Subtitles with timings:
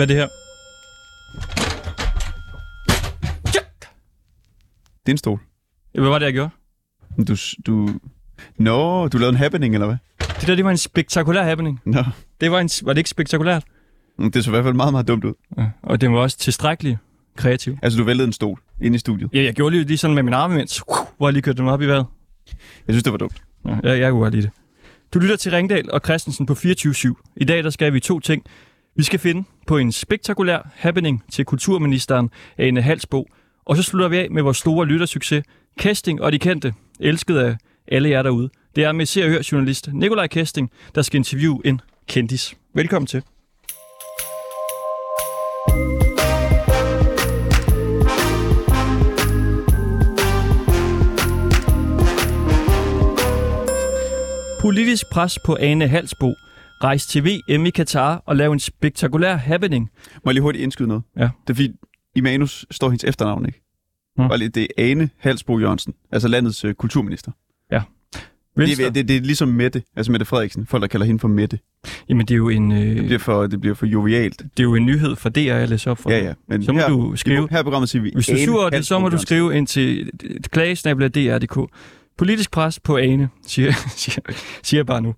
[0.00, 0.28] Hvad er det her?
[5.06, 5.40] Det er en stol.
[5.94, 6.50] Hvad var det, jeg gjorde?
[7.28, 7.36] Du,
[7.66, 7.88] du...
[8.58, 9.96] Nå, du lavede en happening, eller hvad?
[10.40, 11.80] Det der, det var en spektakulær happening.
[11.84, 12.04] Nå,
[12.40, 13.64] Det var, en, var det ikke spektakulært?
[14.32, 15.32] det så i hvert fald meget, meget dumt ud.
[15.58, 15.70] Ja.
[15.82, 16.98] Og det var også tilstrækkeligt
[17.36, 17.78] kreativ.
[17.82, 19.30] Altså, du væltede en stol ind i studiet.
[19.32, 21.58] Ja, jeg gjorde lige, lige sådan med min arme, mens, uh, hvor jeg lige kørte
[21.58, 22.06] dem op i vejret.
[22.86, 23.42] Jeg synes, det var dumt.
[23.66, 24.50] Ja, jeg, jeg kunne godt lide det.
[25.14, 27.32] Du lytter til Ringdal og Christensen på 24-7.
[27.36, 28.44] I dag der skal vi to ting.
[28.96, 33.26] Vi skal finde på en spektakulær happening til kulturministeren Ane Halsbo.
[33.64, 35.44] Og så slutter vi af med vores store lyttersucces.
[35.78, 37.56] Kesting og de kendte, elsket af
[37.88, 38.50] alle jer derude.
[38.76, 42.54] Det er med Se og Hør journalist Nikolaj Kesting, der skal interviewe en kendis.
[42.74, 43.22] Velkommen til.
[54.60, 56.34] Politisk pres på Ane Halsbo.
[56.84, 59.90] Rejs til VM i Katar og lav en spektakulær happening.
[60.14, 61.02] Må jeg lige hurtigt indskyde noget?
[61.16, 61.22] Ja.
[61.22, 61.72] Det er fordi,
[62.14, 63.62] i manus står hendes efternavn, ikke?
[64.16, 64.24] Nå.
[64.24, 67.32] Og det er Ane Halsbo Jørgensen, altså landets øh, kulturminister.
[68.56, 68.76] Venstre.
[68.76, 70.66] Det, er- det, det, er ligesom Mette, altså Mette Frederiksen.
[70.66, 71.58] Folk, der kalder hende for Mette.
[72.08, 74.38] Jamen, det er jo en, Det øh, bliver for, det bliver for jovialt.
[74.38, 76.10] det er jo en nyhed for DR, jeg læser op for.
[76.10, 76.34] Ja, ja.
[76.48, 78.70] Men Så må her, du skrive, Her i programmet siger vi hvis du er sur
[78.70, 80.10] det, så må du skrive ind til
[80.52, 81.58] klagesnabler.dr.dk.
[82.18, 84.20] Politisk pres på Ane, siger, siger,
[84.62, 85.14] siger jeg bare nu.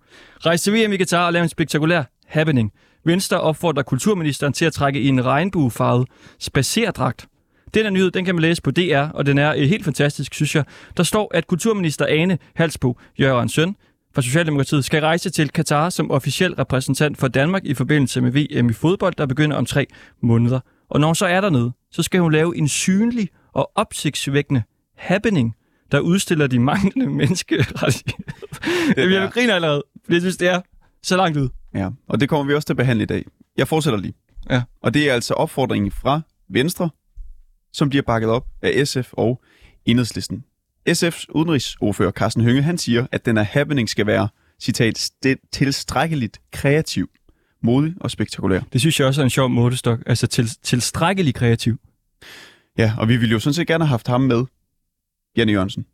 [0.47, 2.73] Rejs til VM i Katar og lav en spektakulær happening.
[3.05, 7.27] Venstre opfordrer kulturministeren til at trække i en regnbuefarvet spacerdragt.
[7.75, 10.35] Den her nyhed, den kan man læse på DR, og den er øh, helt fantastisk,
[10.35, 10.65] synes jeg.
[10.97, 13.77] Der står, at kulturminister Ane Halsbo Jørgen Søn,
[14.15, 18.71] fra Socialdemokratiet skal rejse til Katar som officiel repræsentant for Danmark i forbindelse med VM
[18.71, 19.87] i fodbold, der begynder om tre
[20.23, 20.61] måneder.
[20.91, 24.63] Og når hun så er dernede, så skal hun lave en synlig og opsigtsvækkende
[24.97, 25.55] happening,
[25.93, 28.23] der udstiller de manglende menneskerettigheder.
[28.97, 30.61] Jeg er- griner allerede, fordi jeg synes, det er
[31.03, 31.49] så langt ud.
[31.75, 33.25] Ja, og det kommer vi også til at behandle i dag.
[33.57, 34.15] Jeg fortsætter lige.
[34.51, 34.63] Ja.
[34.83, 36.21] Og det er altså opfordringen fra
[36.51, 36.91] Venstre,
[37.73, 39.43] som bliver bakket op af SF og
[39.85, 40.45] Enhedslisten.
[40.91, 44.29] SF's udenrigsordfører Carsten Hønge, han siger, at den her happening skal være,
[44.63, 47.11] citat, "stil- tilstrækkeligt kreativ,
[47.63, 48.61] modig og spektakulær.
[48.73, 50.01] Det synes jeg også er en sjov målestok.
[50.07, 51.77] Altså til, tilstrækkelig kreativ.
[52.79, 54.45] Ja, og vi ville jo sådan set gerne have haft ham med,
[55.37, 55.87] Janne Jørgensen,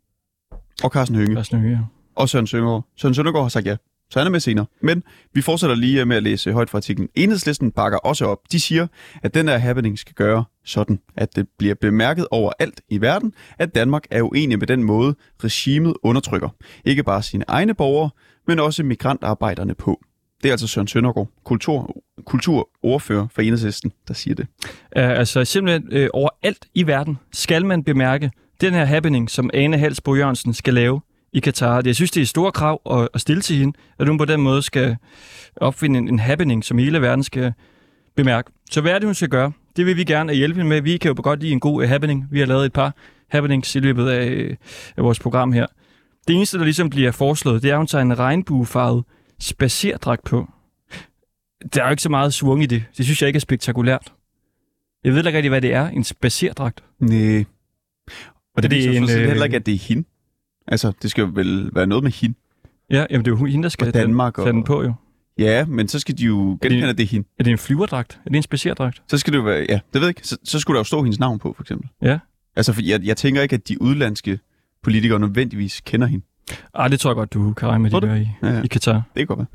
[0.83, 1.83] og Carsten Hønge, Carsten Hønge, ja.
[2.15, 2.87] og Søren Søndergaard.
[2.95, 3.75] Søren Søndergaard har sagt ja,
[4.09, 4.65] så han er med senere.
[4.81, 7.09] Men vi fortsætter lige med at læse højt fra artiklen.
[7.15, 8.39] Enhedslisten bakker også op.
[8.51, 8.87] De siger,
[9.23, 13.75] at den her happening skal gøre sådan, at det bliver bemærket overalt i verden, at
[13.75, 16.49] Danmark er uenig med den måde, regimet undertrykker.
[16.85, 18.09] Ikke bare sine egne borgere,
[18.47, 20.01] men også migrantarbejderne på.
[20.43, 24.47] Det er altså Søren Søndergaard, kultur, kulturordfører for Enhedslisten, der siger det.
[24.65, 28.31] Uh, altså simpelthen øh, overalt i verden skal man bemærke
[28.61, 31.01] den her happening, som Ane Halsbo Jørgensen skal lave
[31.33, 31.81] i Katar.
[31.85, 34.25] Jeg synes, det er et stort krav at, at stille til hende, at hun på
[34.25, 34.97] den måde skal
[35.55, 37.53] opfinde en, en happening, som hele verden skal
[38.15, 38.51] bemærke.
[38.71, 39.51] Så hvad er det, hun skal gøre?
[39.75, 40.81] Det vil vi gerne hjælpe hende med.
[40.81, 42.27] Vi kan jo godt lide en god uh, happening.
[42.31, 42.95] Vi har lavet et par
[43.29, 44.55] happenings i løbet af, øh,
[44.97, 45.65] af vores program her.
[46.27, 49.03] Det eneste, der ligesom bliver foreslået, det er, at hun tager en regnbuefarvet
[49.39, 50.49] spacerdragt på.
[51.73, 52.83] Der er jo ikke så meget svung i det.
[52.97, 54.13] Det synes jeg ikke er spektakulært.
[55.03, 56.83] Jeg ved ikke rigtig, hvad det er, en spacerdragt.
[56.99, 57.45] Nej.
[58.59, 60.07] Og det, Er det viser en, set øh, heller ikke, at det er hende.
[60.67, 62.35] Altså, det skal jo vel være noget med hende.
[62.89, 64.93] Ja, jamen det er jo hende, der skal Og Danmark tage den og- på jo.
[65.37, 67.27] Ja, men så skal de jo genkende, at det er hende.
[67.39, 68.19] Er det en flyverdragt?
[68.25, 69.01] Er det en spacerdragt?
[69.07, 70.27] Så skal det jo være, ja, det ved jeg ikke.
[70.27, 71.89] Så, så skulle der jo stå hendes navn på, for eksempel.
[72.01, 72.19] Ja.
[72.55, 74.39] Altså, for jeg, jeg tænker ikke, at de udlandske
[74.83, 76.25] politikere nødvendigvis kender hende.
[76.73, 78.61] Ah, det tror jeg godt, du kan regne med, de gør i, Ja, ja.
[78.61, 78.93] i Katar.
[78.93, 79.47] Det kan godt være.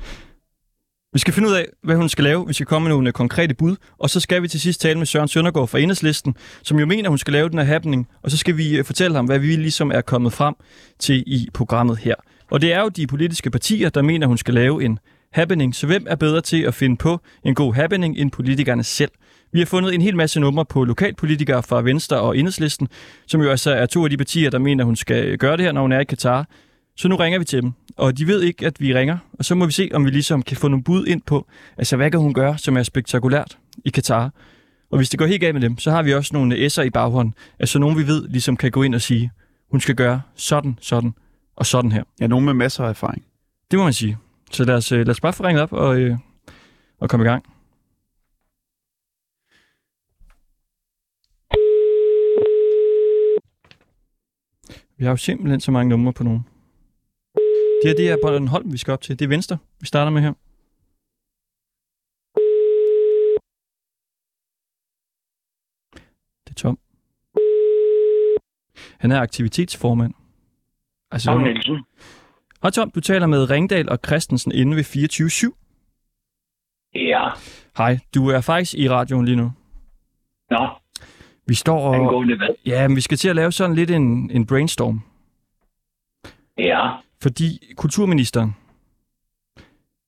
[1.15, 2.47] Vi skal finde ud af, hvad hun skal lave.
[2.47, 3.75] Vi skal komme med nogle konkrete bud.
[3.97, 7.09] Og så skal vi til sidst tale med Søren Søndergaard fra Enhedslisten, som jo mener,
[7.09, 8.07] hun skal lave den her happening.
[8.23, 10.55] Og så skal vi øh, fortælle ham, hvad vi ligesom er kommet frem
[10.99, 12.15] til i programmet her.
[12.51, 14.99] Og det er jo de politiske partier, der mener, hun skal lave en
[15.33, 15.75] happening.
[15.75, 19.11] Så hvem er bedre til at finde på en god happening end politikerne selv?
[19.51, 22.87] Vi har fundet en hel masse numre på lokalpolitikere fra Venstre og Enhedslisten,
[23.27, 25.71] som jo altså er to af de partier, der mener, hun skal gøre det her,
[25.71, 26.47] når hun er i Katar.
[26.97, 29.55] Så nu ringer vi til dem, og de ved ikke, at vi ringer, og så
[29.55, 31.47] må vi se, om vi ligesom kan få nogle bud ind på,
[31.77, 34.33] altså hvad kan hun gøre, som er spektakulært i Katar.
[34.91, 36.89] Og hvis det går helt galt med dem, så har vi også nogle S'er i
[36.89, 39.31] baghånden, altså nogen vi ved, ligesom kan gå ind og sige,
[39.71, 41.13] hun skal gøre sådan, sådan
[41.55, 42.03] og sådan her.
[42.19, 43.25] Ja, nogen med masser af erfaring.
[43.71, 44.17] Det må man sige.
[44.51, 46.17] Så lad os, øh, lad os bare få ringet op og, øh,
[46.99, 47.45] og komme i gang.
[54.97, 56.45] Vi har jo simpelthen så mange numre på nogen.
[57.85, 59.19] Det her, det er Bornholm, vi skal op til.
[59.19, 60.33] Det er Venstre, vi starter med her.
[66.45, 66.79] Det er Tom.
[68.99, 70.13] Han er aktivitetsformand.
[71.11, 71.85] Altså, Tom Nielsen.
[72.61, 74.83] Hej Tom, du taler med Ringdal og Christensen inde ved
[76.95, 77.29] Ja.
[77.77, 79.51] Hej, du er faktisk i radioen lige nu.
[80.49, 80.69] Nå,
[81.47, 81.95] Vi står og...
[81.95, 82.49] angående hvad?
[82.65, 85.01] Ja, men vi skal til at lave sådan lidt en, en brainstorm.
[86.57, 87.04] Ja.
[87.21, 88.55] Fordi kulturministeren,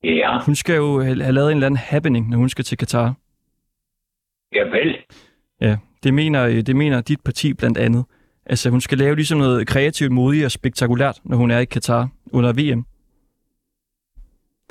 [0.04, 0.40] Ja.
[0.46, 3.14] hun skal jo have, lavet en eller anden happening, når hun skal til Katar.
[4.56, 4.98] Ja vel.
[5.62, 8.06] Ja, det mener, øh, det mener dit parti blandt andet.
[8.46, 12.10] Altså, hun skal lave ligesom noget kreativt, modigt og spektakulært, når hun er i Katar
[12.34, 12.86] under VM.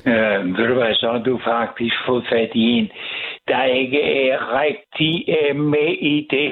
[0.05, 2.87] Øh, ved du hvad, så har du faktisk fået fat i en,
[3.47, 6.51] der ikke er rigtig øh, med i det.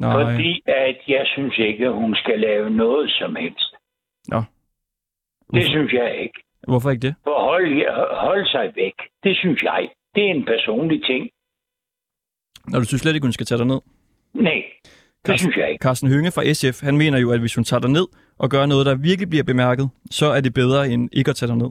[0.00, 3.74] Nej, Fordi at jeg synes ikke, at hun skal lave noget som helst.
[4.28, 4.42] Nå.
[5.54, 6.38] Det synes jeg ikke.
[6.68, 7.14] hvorfor ikke det?
[7.24, 7.66] For hold,
[8.26, 8.94] hold sig væk.
[9.24, 9.88] Det synes jeg.
[10.14, 11.30] Det er en personlig ting.
[12.68, 13.80] Når du synes slet ikke, hun skal tage dig ned.
[14.34, 15.82] Nej, det Carsten- synes jeg ikke.
[15.82, 18.06] Carsten Hønge fra SF, han mener jo, at hvis hun tager dig ned
[18.38, 21.48] og gør noget, der virkelig bliver bemærket, så er det bedre end ikke at tage
[21.48, 21.70] dig ned.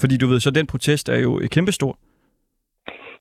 [0.00, 1.98] Fordi du ved, så den protest er jo kæmpestor.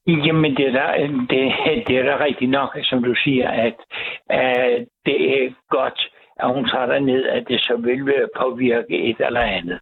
[0.08, 0.86] Jamen, det er, da,
[1.30, 1.42] det,
[1.88, 3.76] det er da rigtigt nok, som du siger, at,
[4.30, 6.00] at det er godt,
[6.40, 9.80] at hun tager ned, at det så vil påvirke et eller andet.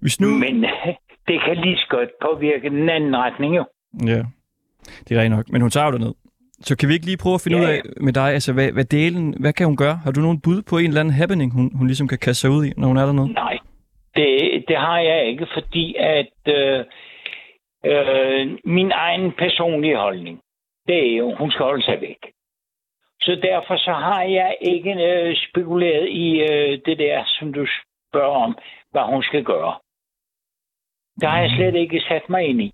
[0.00, 0.28] Hvis nu...
[0.28, 0.64] Men
[1.28, 3.64] det kan lige så godt påvirke den anden retning jo.
[4.06, 4.22] Ja,
[5.04, 5.48] det er rigtigt nok.
[5.48, 6.14] Men hun tager jo ned.
[6.60, 8.72] Så kan vi ikke lige prøve at finde Ja, ud af med dig, altså hvad,
[8.72, 9.96] hvad delen, hvad kan hun gøre?
[10.04, 12.50] Har du nogen bud på en eller anden happening, hun, hun ligesom kan kaste sig
[12.50, 13.32] ud i, når hun er dernede?
[13.32, 13.58] Nej,
[14.16, 14.28] det,
[14.68, 16.84] det har jeg ikke, fordi at øh,
[17.86, 20.40] øh, min egen personlige holdning,
[20.86, 22.20] det er jo, hun skal holde sig væk.
[23.26, 27.66] Så derfor så har jeg ikke øh, spekuleret i øh, det der, som du
[28.10, 28.58] spørger om,
[28.90, 29.74] hvad hun skal gøre.
[31.20, 32.72] Der har jeg slet ikke sat mig ind i.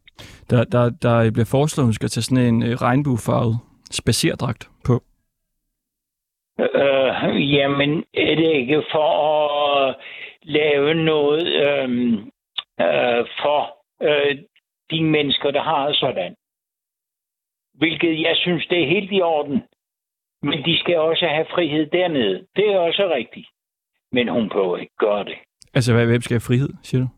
[0.50, 3.56] Der, der, der bliver foreslået, at hun skal tage sådan en øh, regnbuefarvet
[3.90, 4.94] spacerdragt på.
[6.60, 9.10] Øh, jamen, er det ikke for
[9.76, 9.96] at
[10.42, 12.12] lave noget øh,
[12.86, 13.60] øh, for
[14.02, 14.38] øh,
[14.90, 16.34] de mennesker, der har sådan?
[17.74, 19.62] Hvilket jeg synes, det er helt i orden.
[20.42, 22.46] Men de skal også have frihed dernede.
[22.56, 23.48] Det er også rigtigt.
[24.12, 25.34] Men hun prøver ikke gøre det.
[25.74, 27.08] Altså, hvad, hvem skal have frihed, siger du?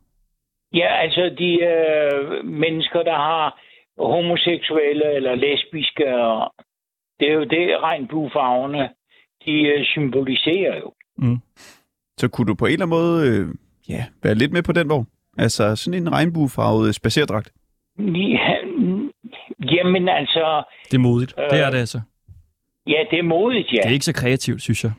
[0.75, 3.61] Ja, altså de øh, mennesker, der har
[3.99, 6.55] homoseksuelle eller lesbiske, og
[7.21, 8.89] det er jo det, regnbuefarverne,
[9.45, 10.93] de øh, symboliserer jo.
[11.17, 11.39] Mm.
[12.17, 13.47] Så kunne du på en eller anden måde øh,
[13.89, 15.07] ja, være lidt med på den vogn?
[15.39, 17.53] Altså sådan en regnbuefarvet spacerdragt.
[17.99, 18.55] Ja,
[19.73, 21.35] Jamen altså, Det er modigt.
[21.39, 22.01] Øh, det er det altså.
[22.87, 23.77] Ja, det er modigt, ja.
[23.83, 24.93] Det er ikke så kreativt, synes jeg.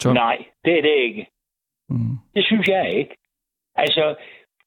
[0.00, 0.14] Tom.
[0.14, 1.26] Nej, det er det ikke.
[1.88, 2.16] Mm.
[2.34, 3.14] Det synes jeg ikke.
[3.74, 4.14] Altså,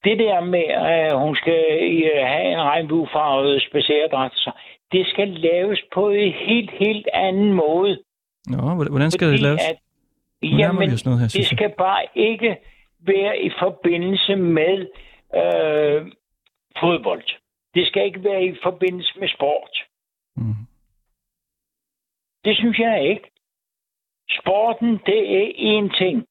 [0.04, 4.50] det der med, at hun skal øh, have en regnbuefarvet spacerdragt, så
[4.92, 7.98] det skal laves på en helt, helt anden måde.
[8.46, 9.60] Nå, hvordan- skal det Fordi laves?
[9.70, 9.76] At,
[10.42, 11.58] jamen, vi noget her, det synes jeg.
[11.58, 12.56] skal bare ikke
[13.06, 14.76] være i forbindelse med
[15.40, 16.06] øh,
[16.80, 17.24] fodbold.
[17.74, 19.74] Det skal ikke være i forbindelse med sport.
[20.36, 20.54] Mm.
[22.44, 23.22] Det synes jeg ikke.
[24.40, 26.24] Sporten, det er én ting.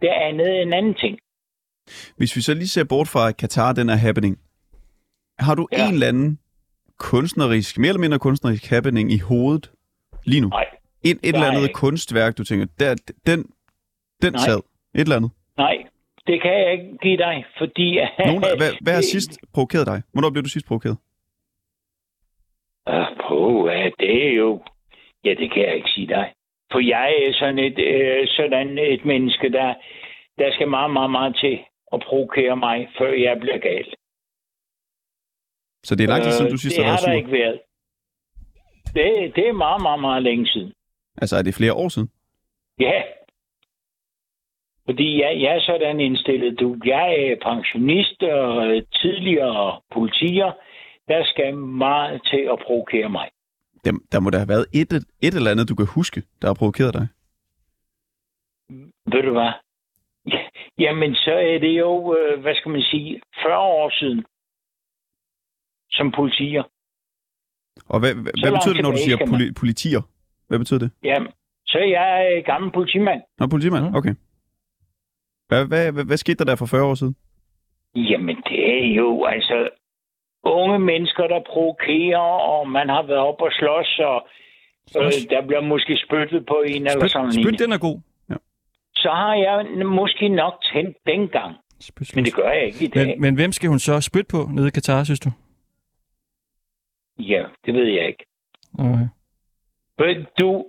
[0.00, 1.18] Det andet er en anden ting.
[2.16, 4.38] Hvis vi så lige ser bort fra at Katar, den er happening.
[5.38, 5.88] Har du Ja.
[5.88, 6.38] en eller anden
[6.98, 9.70] kunstnerisk, mere eller mindre kunstnerisk happening i hovedet
[10.24, 10.48] lige nu?
[10.48, 10.66] Nej,
[11.04, 12.94] Et, et eller andet kunstværk, du tænker, der,
[13.26, 13.44] den,
[14.22, 14.44] den Nej.
[14.44, 14.58] sad.
[14.94, 15.30] Et eller andet.
[15.56, 15.76] nej.
[16.26, 17.98] Det kan jeg ikke give dig, fordi...
[18.18, 20.02] Nogen, hvad, hvad har sidst provokeret dig?
[20.12, 20.96] Hvornår blev du sidst provokeret?
[22.88, 24.62] Øh, På, ja, det er jo...
[25.26, 26.26] Ja, det kan jeg ikke sige dig.
[26.72, 29.74] For jeg er sådan et, øh, sådan et menneske, der,
[30.38, 31.58] der skal meget, meget, meget til
[31.92, 33.86] at provokere mig, før jeg bliver gal.
[35.84, 37.18] Så det er lang tid siden, du Øh, sidst det har har været der sur.
[37.22, 37.60] ikke været.
[38.96, 40.72] Det, det er meget, meget, meget længe siden.
[41.22, 42.08] Altså, er det flere år siden?
[42.80, 43.02] Ja.
[44.86, 46.76] Fordi jeg, jeg er sådan indstillet, du.
[46.84, 50.52] Jeg er pensionist og øh, tidligere politier.
[51.08, 53.28] Der skal meget til at provokere mig.
[53.86, 54.92] Der, der må der have været et,
[55.26, 57.06] et eller andet, du kan huske, der har provokeret dig.
[59.12, 59.52] Ved du hvad?
[60.78, 64.24] Jamen, så er det jo, øh, hvad skal man sige, 40 år siden
[65.90, 66.62] som politier.
[67.92, 70.02] Og hvad, hvad, hvad betyder det, når du siger poli, politier?
[70.48, 70.90] Hvad betyder det?
[71.02, 71.32] Jamen,
[71.66, 73.20] så er jeg øh, gammel politimand.
[73.38, 73.94] Nå, politimand, Mm.
[73.94, 74.14] okay.
[75.48, 77.16] Hvad, hvad, hvad, hvad skete der der for 40 år siden?
[77.94, 79.68] Jamen, det er jo altså
[80.52, 84.28] unge mennesker, der provokerer, og man har været op og slås, og
[84.96, 87.98] øh, der bliver måske spyttet på en eller sådan Spyt, spyt, den er god.
[88.96, 91.56] Så har jeg måske nok tændt dengang.
[91.80, 93.06] Spyt, Men det gør jeg ikke i dag.
[93.06, 95.30] men, men hvem skal hun så spytte på nede i Katar, synes du?
[97.18, 98.24] Ja, det ved jeg ikke.
[98.78, 99.06] Okay.
[99.98, 100.64] Men du,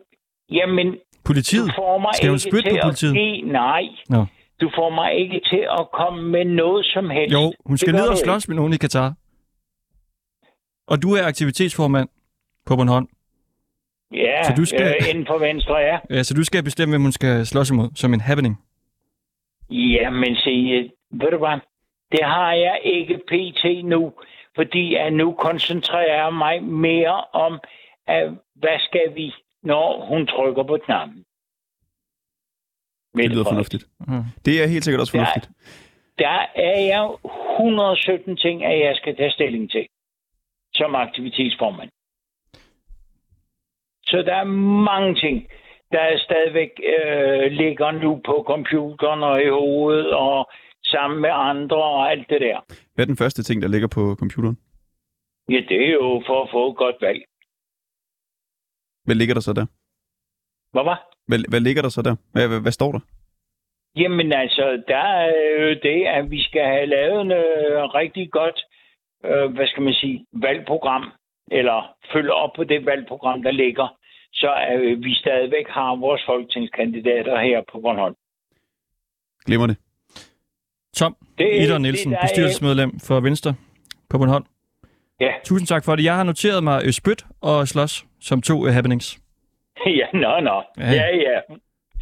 [0.52, 1.68] jamen, Politiet?
[1.78, 3.14] Du Skal hun spytte på politiet?
[3.14, 3.84] Give, nej.
[4.10, 4.26] Nå.
[4.62, 7.34] Du får mig ikke til at komme med noget som helst.
[7.34, 9.14] Jo, hun skal ned og slås med nogen i Katar.
[10.88, 12.10] Og du er aktivitetsformand
[12.66, 13.08] på Bornholm.
[14.14, 15.98] Ja, Så du skal- øh, inden for venstre, ja.
[16.10, 18.56] Ja, så du skal bestemme, hvem hun skal slås imod som en happening.
[19.70, 20.90] Ja, men se, øh,
[21.22, 21.60] ved du hvad?
[22.12, 23.86] Det har jeg ikke pt.
[23.86, 24.14] nu,
[24.56, 27.60] fordi jeg nu koncentrerer jeg mig mere om,
[28.08, 31.24] at hvad skal vi, når hun trykker på knappen.
[33.18, 33.84] Det lyder fornuftigt.
[34.08, 34.24] Mhm.
[34.46, 35.50] Det er helt sikkert også fornuftigt.
[36.20, 37.10] Der er jeg
[37.60, 39.88] 117 ting, at jeg skal tage stilling til
[40.78, 41.90] som aktivitetsformand.
[44.06, 44.44] Så der er
[44.92, 45.48] mange ting,
[45.92, 50.50] der er stadigvæk øh, ligger nu på computeren og i hovedet og
[50.84, 52.58] sammen med andre og alt det der.
[52.94, 54.58] Hvad er den første ting, der ligger på computeren?
[55.50, 57.22] Ja, det er jo for at få et godt valg.
[59.06, 59.66] Hvad ligger der så der?
[60.74, 60.98] Hvad var?
[61.28, 62.16] Hvad, hvad ligger der så der?
[62.34, 63.00] Hvad, hvad, hvad står der?
[63.96, 65.32] Jamen altså, der er
[65.62, 68.60] jo det, at vi skal have lavet en øh, rigtig godt,
[69.26, 71.12] øh, hvad skal man sige, valgprogram,
[71.52, 73.98] eller følge op på det valgprogram, der ligger,
[74.34, 78.16] så øh, vi stadigvæk har vores folketingskandidater her på Bornholm.
[79.46, 79.78] Glemmer det.
[80.96, 83.56] Tom Det, Ida Nielsen, det, der bestyrelsesmedlem for Venstre
[84.10, 84.46] på Bornholm.
[85.20, 85.32] Ja.
[85.44, 86.04] Tusind tak for det.
[86.04, 89.20] Jeg har noteret mig spyt og slås som to øh, happenings.
[90.00, 90.64] ja, nå, nå.
[90.78, 90.92] Ja.
[90.92, 91.40] Ja, ja.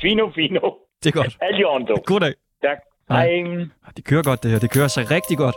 [0.02, 0.60] Fino, fino.
[1.04, 1.38] Det er godt.
[1.42, 1.96] Alt i orden, du.
[2.06, 2.34] God dag.
[2.62, 2.78] Tak.
[3.10, 3.28] Hej.
[3.28, 3.62] Hej.
[3.86, 4.60] Ah, Det kører godt, det her.
[4.60, 5.56] Det kører sig rigtig godt.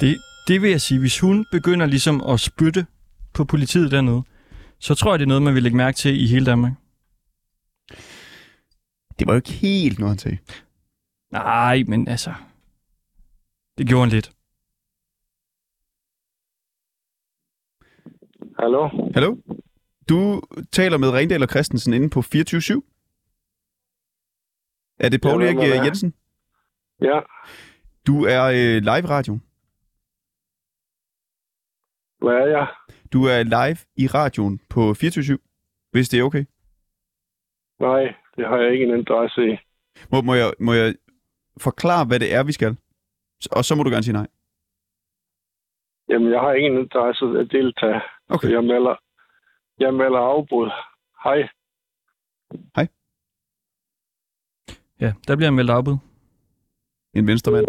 [0.00, 2.86] Det, det vil jeg sige, hvis hun begynder ligesom at spytte
[3.34, 4.22] på politiet dernede,
[4.78, 6.72] så tror jeg, det er noget, man vil lægge mærke til i hele Danmark.
[9.18, 10.38] Det var jo ikke helt noget, han sagde.
[11.32, 12.34] Nej, men altså...
[13.78, 14.32] Det gjorde han lidt.
[18.58, 18.88] Hallo?
[19.14, 19.36] Hallo?
[20.08, 22.24] Du taler med Rendal og Christensen inde på 24-7?
[25.00, 25.86] Er det Paul Erik er øh?
[25.86, 26.14] Jensen?
[27.00, 27.20] Ja,
[28.06, 29.38] Du er øh, live radio.
[32.26, 32.66] Hvad er jeg?
[33.12, 36.44] Du er live i radioen på 24-7, hvis det er okay.
[37.80, 39.56] Nej, det har jeg ikke en interesse i.
[40.12, 40.94] Må, må, jeg, må jeg
[41.60, 42.76] forklare, hvad det er, vi skal?
[43.52, 44.26] Og så må du gerne sige nej.
[46.08, 48.00] Jamen, jeg har ingen interesse i at deltage.
[48.28, 48.50] Okay.
[48.50, 48.94] Jeg melder,
[49.78, 50.70] jeg melder afbud.
[51.24, 51.48] Hej.
[55.00, 55.96] Ja, der bliver meldt afbud.
[57.14, 57.66] En venstremand.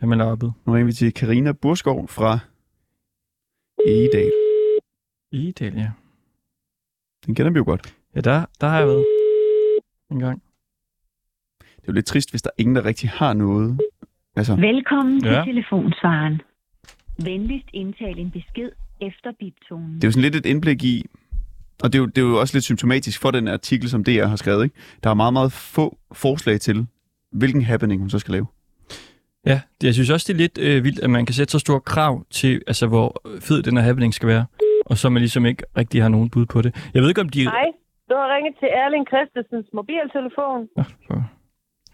[0.00, 0.50] Jeg melder afbud.
[0.66, 2.38] Nu ringer vi til Karina Burskov fra
[3.88, 4.32] Egedal.
[5.32, 5.90] Idel, ja.
[7.26, 7.94] Den kender vi jo godt.
[8.14, 9.04] Ja, der, der har jeg været
[10.10, 10.42] en gang.
[11.60, 13.80] Det er jo lidt trist, hvis der er ingen, der rigtig har noget.
[14.36, 15.44] Altså, Velkommen til Ja.
[15.44, 16.40] telefonsvaren.
[17.24, 19.94] Venligst indtal en besked efter biptonen.
[19.94, 21.06] det er jo sådan lidt et indblik i,
[21.82, 24.24] og det er, jo, det er jo også lidt symptomatisk for den artikel, som DR
[24.26, 24.64] har skrevet.
[24.64, 24.76] Ikke?
[25.04, 26.86] Der er meget, meget få forslag til,
[27.32, 28.46] hvilken happening hun så skal lave.
[29.50, 31.58] Ja, det, jeg synes også, det er lidt øh, vildt, at man kan sætte så
[31.58, 34.46] store krav til, altså hvor fed den her happening skal være,
[34.86, 36.90] og så man ligesom ikke rigtig har nogen bud på det.
[36.94, 37.42] Jeg ved ikke, om de...
[37.42, 37.66] Hej,
[38.08, 40.68] du har ringet til Erling Christensens mobiltelefon.
[40.76, 41.22] Nå, så-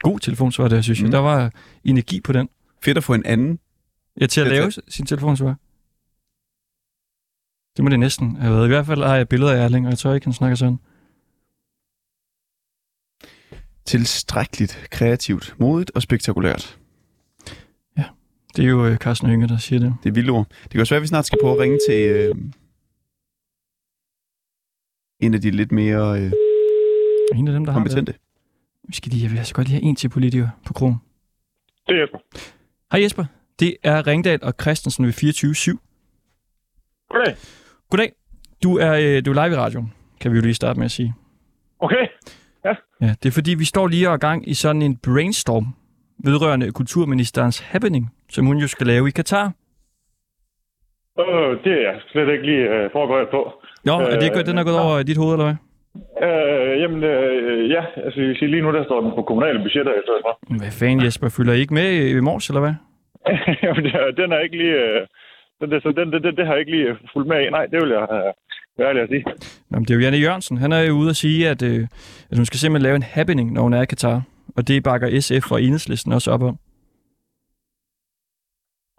[0.00, 1.04] God telefonsvar der, synes jeg.
[1.04, 1.10] Mhm.
[1.12, 1.50] Der var
[1.84, 2.48] energi på den.
[2.84, 3.58] Fedt at få en anden.
[4.20, 5.54] Ja, til at lave sin telefonsvar.
[7.76, 8.64] Det må det næsten have været.
[8.64, 10.78] I hvert fald har jeg billeder af Erling, og jeg tror ikke, han snakker sådan.
[13.84, 16.78] Tilstrækkeligt, kreativt, modigt og spektakulært.
[18.56, 19.94] Det er jo øh, Carsten Hønge, der siger det.
[20.02, 20.46] Det er vildt ord.
[20.62, 22.34] Det kan også være, at vi snart skal prøve at ringe til øh,
[25.20, 26.32] en af de lidt mere øh,
[27.34, 28.12] En af dem, der har kompetente.
[28.12, 28.20] været.
[28.88, 30.96] Vi skal lige, jeg vil altså godt lige have en til politiker på krogen.
[31.88, 32.06] Det er
[32.92, 33.24] Hej Jesper,
[33.60, 37.06] det er Ringdal og Christensen ved 24-7.
[37.10, 37.36] Goddag.
[37.90, 38.12] Goddag.
[38.62, 40.90] Du er, øh, du er live i radioen, kan vi jo lige starte med at
[40.90, 41.14] sige.
[41.78, 42.06] Okay.
[43.00, 45.66] Ja, det er fordi, vi står lige og gang i sådan en brainstorm
[46.18, 49.46] vedrørende kulturministerens happening, som hun jo skal lave i Katar.
[51.22, 53.42] Øh, det er jeg slet ikke lige øh, forberedt på.
[53.84, 55.58] Nå, er det gået, den er gået over dit hoved, eller hvad?
[56.26, 60.04] Øh, jamen, øh, ja, altså jeg lige nu der står den på kommunale budgetter i
[60.06, 60.32] stedet for.
[60.60, 61.28] Hvad fanden, Jesper?
[61.36, 61.88] Følger I ikke med
[62.18, 62.74] i morges, eller hvad?
[63.64, 63.84] jamen,
[64.20, 64.76] den er ikke lige...
[64.84, 65.06] Øh,
[65.60, 67.50] den, det, så den, det, det, det har jeg ikke lige øh, fulgt med i.
[67.50, 68.32] Nej, det vil jeg øh,
[68.78, 69.24] være ærlig at sige.
[69.70, 70.56] Nå, men det er jo Janne Jørgensen.
[70.58, 71.82] Han er jo ude at sige, at, øh,
[72.30, 74.22] at hun skal simpelthen lave en happening, når hun er i Katar.
[74.56, 76.58] Og det bakker SF og Enhedslisten også op om.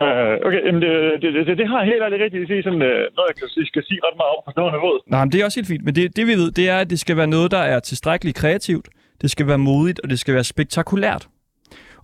[0.03, 2.81] Øh, okay, jamen det, det, det, det har jeg helt ærligt rigtigt at sige, sådan
[2.81, 4.99] øh, noget, jeg kan, skal sige ret meget op på stående fod.
[5.07, 5.85] Nej, men det er også helt fint.
[5.85, 8.37] Men det, det vi ved, det er, at det skal være noget, der er tilstrækkeligt
[8.37, 8.87] kreativt.
[9.21, 11.27] Det skal være modigt, og det skal være spektakulært.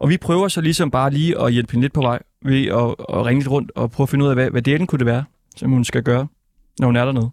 [0.01, 2.87] Og vi prøver så ligesom bare lige at hjælpe hende lidt på vej ved at,
[3.15, 5.11] at ringe lidt rundt og prøve at finde ud af, hvad, hvad delen kunne det
[5.13, 5.23] være,
[5.55, 6.27] som hun skal gøre,
[6.79, 7.29] når hun er dernede.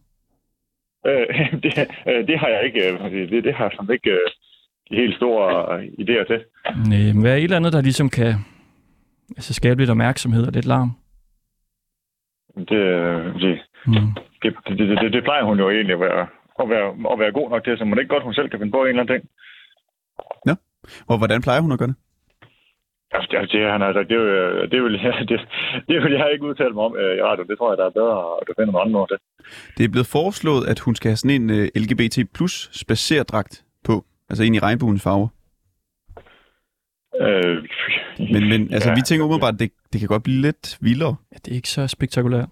[1.07, 1.27] Øh,
[1.63, 1.73] det,
[2.09, 4.29] øh, det har jeg ikke, øh, det, det har jeg sådan ikke øh,
[4.91, 6.41] de helt store øh, idéer til.
[6.89, 8.35] Nej, men hvad er et eller andet, der ligesom kan
[9.37, 10.91] altså, skabe lidt opmærksomhed og lidt larm?
[12.57, 13.95] Det, øh, det, Mm.
[14.43, 16.27] det, det, det, det, det plejer hun jo egentlig at være,
[16.63, 18.73] at være, at være god nok til, så man ikke godt, hun selv kan finde
[18.73, 19.29] på en eller anden ting.
[21.09, 21.97] Og hvordan plejer hun at gøre det?
[23.13, 25.41] Altså, det, det, han, altså, det, vil- det, vil, jeg- det,
[25.89, 27.45] det vil jeg ikke udtale mig om øh, i radio.
[27.45, 29.19] Det tror jeg, der er bedre at finde nogle andre til.
[29.79, 34.05] Det er blevet foreslået, at hun skal have sådan en uh, LGBT plus spacerdragt på.
[34.31, 35.29] Altså en i regnbuens farver.
[37.21, 37.57] Øh,
[38.33, 38.95] Men, men altså, ja.
[38.95, 41.17] vi tænker umiddelbart, at det, det kan godt blive lidt vildere.
[41.33, 42.51] Ja, det er ikke så spektakulært.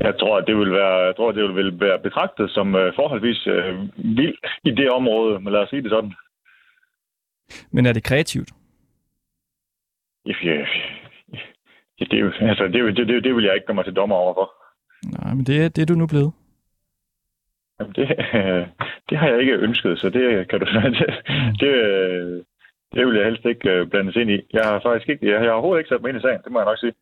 [0.00, 3.46] Jeg tror, at det vil være, jeg tror, det vil være betragtet som øh, forholdsvis
[3.46, 6.14] øh, vild i det område, men lad os sige det sådan.
[7.70, 8.50] Men er det kreativt?
[10.26, 10.32] Ja,
[12.00, 14.52] ja, det, altså, det, det, det, det vil jeg ikke gøre mig til dommer overfor.
[15.04, 16.32] Nej, men det er, det er du nu blevet.
[17.80, 18.02] Jamen, det,
[18.34, 18.66] øh,
[19.08, 20.66] det har jeg ikke ønsket, så det kan du
[20.98, 21.14] det,
[21.60, 22.44] det, øh,
[22.94, 24.38] det vil jeg helst ikke øh, blandes ind i.
[24.52, 26.52] Jeg har faktisk ikke, jeg, jeg har overhovedet ikke sat mig ind i sagen, det
[26.52, 26.92] må jeg nok sige.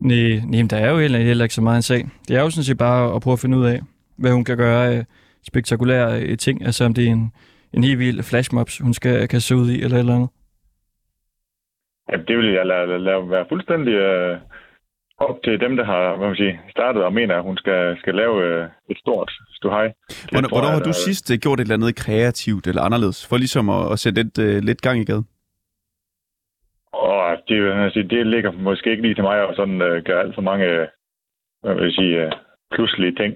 [0.00, 2.02] Nej, nej, der er jo heller, heller ikke så meget en sag.
[2.28, 3.78] Det er jo sådan set bare at prøve at finde ud af,
[4.18, 5.04] hvad hun kan gøre af
[5.50, 6.66] spektakulære øh, ting.
[6.66, 7.32] Altså om det er en,
[7.74, 10.30] en helt vild flashmobs, hun skal kan se ud i, eller eller andet.
[12.10, 14.38] Jamen, det vil jeg lade, lade, lade være fuldstændig øh,
[15.20, 18.14] op til dem, der har hvad man siger, startet og mener, at hun skal, skal
[18.14, 19.86] lave øh, et stort ståhej.
[20.32, 23.36] Hvornår, hvornår har du der- sidst øh, gjort et eller andet kreativt eller anderledes, for
[23.36, 25.26] ligesom at, at sætte lidt, uh, lidt gang i gaden?
[26.92, 30.34] Og det, sige, det ligger måske ikke lige til mig at sådan, øh, gøre alt
[30.34, 30.86] for mange øh,
[31.62, 32.32] hvad vil jeg sige, øh,
[32.74, 33.32] pludselige ting.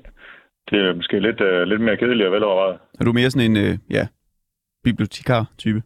[0.70, 2.78] Det er måske lidt, øh, lidt mere kedeligt og velovervejet.
[3.00, 4.04] Er du mere sådan en, uh, ja,
[4.84, 5.82] bibliotekar-type?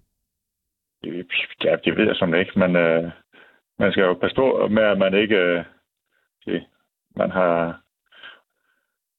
[1.65, 3.03] Ja, det ved jeg sådan ikke, men øh,
[3.79, 5.37] man skal jo passe på med, at man ikke...
[5.37, 5.65] Øh,
[6.53, 6.61] det,
[7.17, 7.81] man har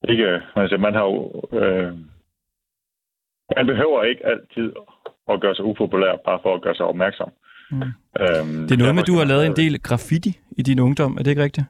[0.10, 0.28] ikke...
[0.56, 1.42] Altså, man har jo...
[1.62, 1.94] Øh,
[3.58, 4.74] man behøver ikke altid
[5.32, 7.32] at gøre sig upopulær, bare for at gøre sig opmærksom.
[7.72, 7.82] Mm.
[8.22, 11.12] Øhm, Det er noget med, at du har lavet en del graffiti i din ungdom.
[11.18, 11.68] Er det ikke rigtigt?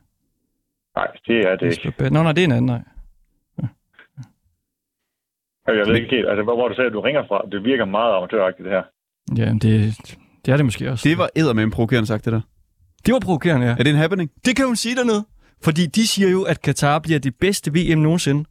[0.95, 2.10] Nej, det er det ikke.
[2.10, 2.82] Nå, nej, det er en anden, nej.
[5.67, 7.41] Jeg ved ikke helt, altså, hvor, hvor du sagde, at du ringer fra.
[7.52, 8.84] Det virker meget amatøragtigt, det her.
[9.38, 9.95] Ja, det,
[10.45, 11.10] det er det måske også.
[11.10, 12.41] Det var eddermame provokerende sagt, det der.
[13.06, 13.72] det var provokerende, ja.
[13.72, 14.32] Er det en happening?
[14.45, 15.26] Det kan hun sige dernede.
[15.62, 18.45] Fordi de siger jo, at Katar bliver det bedste VM nogensinde.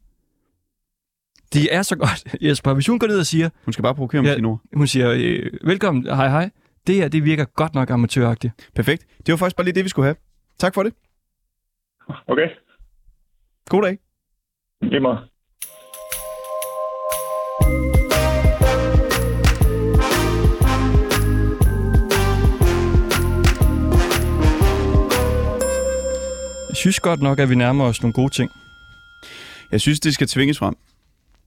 [1.53, 2.73] Det er så godt, Jesper.
[2.73, 4.35] Hvis hun går ned og siger, Hun skal bare provokere med Ja.
[4.35, 4.61] sine ord.
[4.73, 6.49] hun siger, øh, velkommen, hej hej.
[6.87, 8.69] Det her, det virker godt nok amatøragtigt.
[8.75, 9.05] Perfekt.
[9.25, 10.15] Det var faktisk bare lige det, vi skulle have.
[10.57, 10.93] Tak for det.
[12.27, 12.47] Okay,
[13.65, 13.97] God dag.
[14.81, 15.28] lige meget.
[26.79, 28.51] Synes godt nok, at vi nærmer os nogle gode ting.
[29.71, 30.75] Jeg synes, det skal tvinges frem.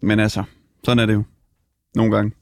[0.00, 0.44] Men altså,
[0.84, 1.24] sådan er det jo.
[1.94, 2.32] Nogle gange.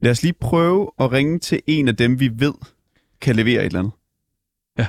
[0.00, 2.54] Lad os lige prøve at ringe til en af dem, vi ved
[3.20, 3.92] kan levere et eller andet.
[4.78, 4.86] Ja.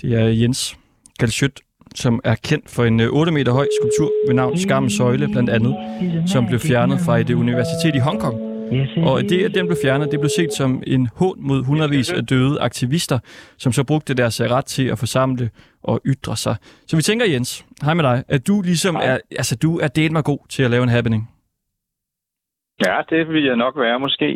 [0.00, 0.78] Det er Jens
[1.18, 1.60] Galschødt,
[1.94, 5.50] som er kendt for en øh, 8 meter høj skulptur ved navn Skammens Søjle, blandt
[5.50, 5.74] andet,
[6.30, 8.51] som blev fjernet fra et universitet i Hongkong.
[9.10, 12.26] Og det, at den blev fjernet, det blev set som en hån mod hundredvis af
[12.26, 13.18] døde aktivister,
[13.58, 15.50] som så brugte deres ret til at forsamle
[15.82, 16.56] og ytre sig.
[16.86, 20.12] Så vi tænker, Jens, hej med dig, at du ligesom er, altså du er delt
[20.12, 21.22] mig god til at lave en happening.
[22.86, 24.28] Ja, det vil jeg nok være måske.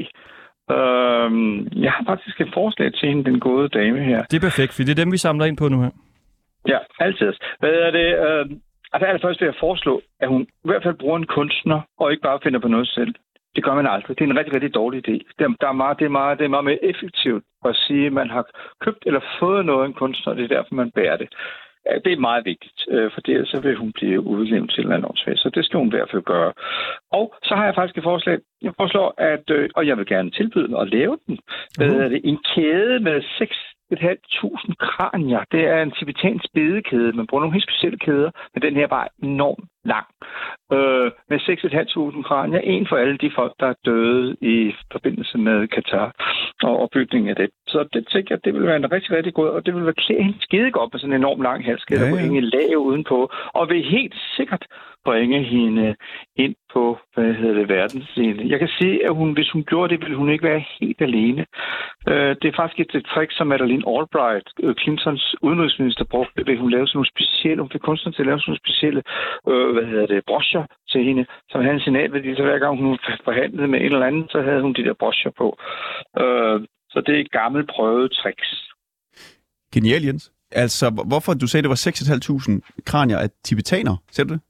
[0.70, 4.22] Øhm, jeg har faktisk et forslag til hende, den gode dame her.
[4.30, 5.90] Det er perfekt, for det er dem, vi samler ind på nu her.
[6.68, 7.32] Ja, altid.
[7.60, 8.08] Hvad er det?
[8.26, 8.44] Øh,
[8.92, 12.22] altså allerførst vil jeg foreslå, at hun i hvert fald bruger en kunstner, og ikke
[12.22, 13.14] bare finder på noget selv.
[13.56, 14.18] Det gør man aldrig.
[14.18, 15.16] Det er en rigtig, rigtig dårlig idé.
[15.38, 18.06] Det er, der er meget, det, er meget, det er meget mere effektivt at sige,
[18.06, 18.44] at man har
[18.84, 21.28] købt eller fået noget af en kunstner, og det er derfor, man bærer det.
[22.04, 25.08] Det er meget vigtigt, øh, for ellers så vil hun blive udlevet til en eller
[25.08, 26.52] anden Så det skal hun i hvert fald gøre.
[27.12, 28.38] Og så har jeg faktisk et forslag.
[28.62, 31.38] Jeg foreslår, at, øh, og jeg vil gerne tilbyde at lave den.
[31.78, 32.20] Det?
[32.24, 33.22] En kæde med
[33.92, 35.42] 6.500 kranier.
[35.52, 37.12] Det er en tibetansk bedekæde.
[37.12, 40.06] Man bruger nogle helt specielle kæder, men den her var enormt lang.
[40.72, 42.60] Øh, med 6.500 kranier.
[42.60, 46.08] En for alle de folk, der er døde i forbindelse med Katar
[46.62, 47.50] og opbygningen af det.
[47.66, 50.00] Så det tænker jeg, det vil være en rigtig, rigtig god, og det vil være
[50.04, 52.16] klæde hende skide godt med sådan en enorm lang halskæde, Ja, ja, ja.
[52.16, 52.22] ja.
[52.22, 53.18] hænge lav udenpå,
[53.58, 54.64] og vil helt sikkert
[55.08, 55.86] bringe hende
[56.44, 58.42] ind på, hvad hedder det, verdensscene.
[58.52, 61.42] Jeg kan se, at hun, hvis hun gjorde det, ville hun ikke være helt alene.
[62.10, 66.56] Øh, det er faktisk et, et trick, som Madeleine Albright, øh, Clintons udenrigsminister, brugte, ved
[66.62, 69.02] hun lavede sådan nogle specielle, hun fik kunstnere til at lave sådan nogle specielle,
[69.50, 72.98] øh, hvad hedder det, broscher til hende, som havde en signalværdi, så hver gang hun
[73.28, 75.48] forhandlede med en eller anden, så havde hun de der broscher på.
[76.22, 76.58] Øh,
[76.92, 78.50] så det er et gammelt prøvet tricks.
[79.74, 80.32] Genial, Jens.
[80.52, 83.96] Altså, hvorfor du sagde, det var 6.500 kranier af tibetanere?
[84.10, 84.40] Ser du det?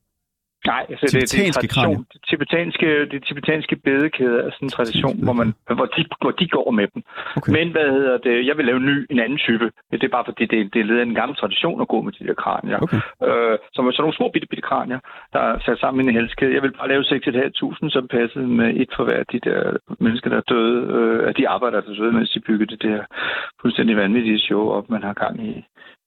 [0.66, 2.06] Nej, altså det, det, er tradition.
[2.12, 6.46] Det tibetanske, det tibetanske bedekæder er sådan en tradition, hvor, man, hvor, de, hvor de
[6.48, 7.02] går med dem.
[7.36, 7.52] Okay.
[7.56, 8.46] Men hvad hedder det?
[8.48, 9.66] Jeg vil lave en ny, en anden type.
[9.92, 12.12] Det er bare fordi, det, det er led af en gammel tradition at gå med
[12.12, 12.78] de der kranier.
[12.84, 13.00] Okay.
[13.28, 15.00] Øh, som er sådan nogle små bitte, bitte kranier,
[15.32, 16.54] der er sat sammen i en halskæde.
[16.54, 19.60] Jeg vil bare lave 6.500, som passede med et for hver af de der
[20.04, 22.82] mennesker, der er døde, øh, af de arbejdere, der er døde, mens de byggede det
[22.82, 23.00] der
[23.62, 25.64] fuldstændig vanvittige show op, man har gang i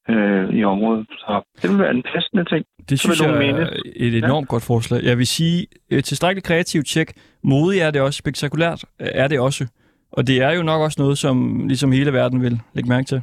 [0.10, 1.08] øh, i området.
[1.10, 2.66] Så det vil være en passende ting.
[2.90, 3.70] Det synes jeg nogen er mene.
[3.96, 5.04] et enormt godt forslag.
[5.04, 7.10] Jeg vil sige, et tilstrækkeligt kreativt tjek.
[7.44, 9.68] Modig er det også, spektakulært er det også.
[10.12, 13.22] Og det er jo nok også noget, som ligesom hele verden vil lægge mærke til.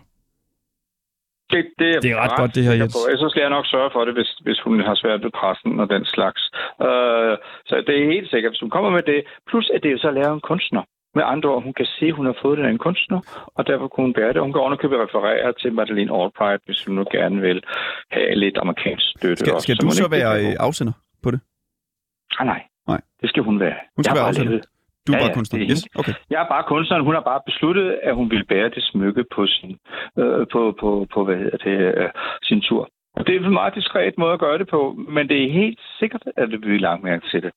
[1.50, 2.92] Det, det, er, Det er ret godt, det her, Jens.
[2.92, 5.88] så skal jeg nok sørge for det, hvis, hvis hun har svært ved pressen og
[5.88, 6.40] den slags.
[6.86, 7.34] Øh,
[7.68, 9.20] så det er helt sikkert, hvis hun kommer med det.
[9.48, 10.82] Plus, at det er jo så lavet af en kunstner.
[11.16, 13.20] Med andre ord, hun kan se, at hun har fået det af en kunstner,
[13.56, 14.40] og derfor kunne hun bære det.
[14.42, 17.58] Hun kan ovenikøbet referere til Madeleine Albright, hvis hun nu gerne vil
[18.10, 19.36] have lidt amerikansk støtte.
[19.36, 19.64] Skal, også.
[19.66, 20.92] skal Så du så ikke være øh, afsender
[21.24, 21.40] på det?
[22.40, 22.62] Ah, nej.
[22.88, 23.00] Nej.
[23.20, 23.78] Det skal hun være.
[23.96, 24.50] Hun skal Jeg være afsender.
[24.50, 24.66] lavet-
[25.06, 25.60] Du er Ja, bare ja, kunstner.
[25.60, 26.12] er Yes, okay.
[26.30, 27.04] Jeg er bare kunstneren.
[27.04, 29.72] Hun har bare besluttet, at hun vil bære det smykke på sin,
[30.20, 32.08] øh, på, på, på, hvad hedder det, øh,
[32.42, 32.82] sin tur.
[33.16, 34.80] Og det er en meget diskret måde at gøre det på,
[35.16, 37.52] men det er helt sikkert, at det vil langt mærke til det.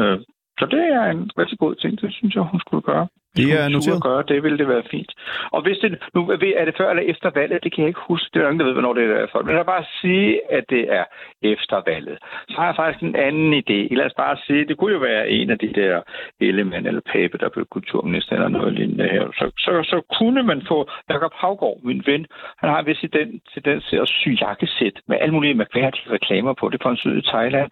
[0.00, 0.18] Øh,
[0.60, 3.06] så det er en rigtig god ting, det synes jeg, hun skulle gøre.
[3.36, 4.02] Det er noteret.
[4.02, 5.12] gøre det, ville det være fint.
[5.50, 6.20] Og hvis det, nu
[6.60, 8.30] er det før eller efter valget, det kan jeg ikke huske.
[8.34, 9.42] Det er ingen, der ved, hvornår det er for.
[9.42, 11.04] Men jeg vil bare sige, at det er
[11.42, 12.18] efter valget.
[12.48, 13.78] Så har jeg faktisk en anden idé.
[13.98, 16.00] Lad os bare sige, det kunne jo være en af de der
[16.40, 19.24] Ellemann eller Pape, der blev kulturminister eller noget lignende her.
[19.38, 22.26] Så, så, så kunne man få Jakob Havgård, min ven.
[22.60, 26.68] Han har vist den tendens til at sy jakkesæt med alle mulige mærkværdige reklamer på
[26.68, 27.70] det for en syd i Thailand.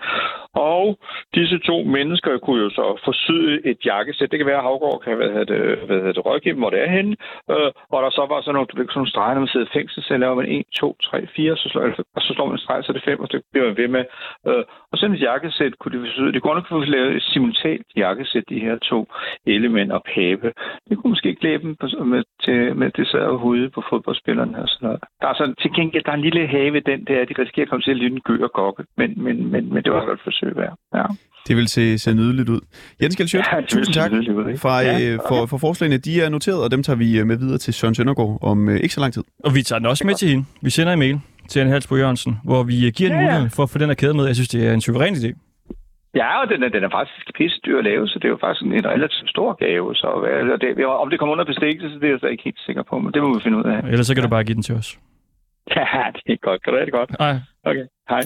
[0.59, 0.99] Og
[1.35, 4.31] disse to mennesker kunne jo så forsyde et jakkesæt.
[4.31, 6.81] Det kan være, at Havgård kan hvad hedder det, hvad hedder det, rådgive hvor det
[6.85, 7.16] er henne.
[7.51, 9.66] Øh, og der så var sådan nogle, du ved, sådan nogle streger, når man sidder
[9.66, 11.83] i fængsel, så laver man 1, 2, 3, 4, så slår,
[12.16, 13.88] og så slår man en streg, så er det 5, og det bliver man ved
[13.88, 14.05] med.
[14.49, 16.33] Øh, og sådan et jakkesæt kunne de forsyde.
[16.33, 18.99] Det kunne nok få lavet et simultant jakkesæt, de her to
[19.47, 20.49] element og pape.
[20.88, 24.68] Det kunne måske klæde dem på, med, til, med det sad hovedet på fodboldspillerne og
[24.68, 25.01] sådan noget.
[25.21, 27.71] Der er sådan, til gengæld, der er en lille have den der, de risikerer at
[27.71, 30.23] komme til at ligne en gø og gokke, men, men, men, men det var godt
[30.23, 30.75] forsøg værd.
[30.95, 31.03] Ja.
[31.49, 32.61] Det vil se, se nydeligt ud.
[33.03, 35.97] Jens Gjeldsjøt, Ja, vil tusind tak ud, fra, Ja, øh, for, for forslagene.
[35.97, 38.77] De er noteret, og dem tager vi øh, med videre til Søren Søndergaard om øh,
[38.77, 39.25] ikke så lang tid.
[39.45, 40.45] Og vi tager den også med til hende.
[40.63, 41.17] Vi sender en mail
[41.49, 43.27] til Anne Halsbo Jørgensen, hvor vi øh, giver en Ja, ja.
[43.27, 44.25] mulighed for at få den her kæde med.
[44.27, 45.31] Jeg synes, det er en suveræn idé.
[46.15, 48.39] Ja, og den er, den er faktisk pisse dyr at lave, så det er jo
[48.45, 49.95] faktisk en, en relativt stor gave.
[49.95, 50.07] Så
[50.55, 52.83] og det, om det kommer under bestikkelse, så det er jeg så ikke helt sikker
[52.91, 53.79] på, men det må vi finde ud af.
[53.93, 54.89] Ellers så kan du bare give den til os.
[55.77, 55.85] Ja,
[56.27, 56.59] det er godt.
[56.63, 57.11] Kan du have det godt?
[57.19, 57.35] Nej.
[57.71, 58.23] Okay, hej.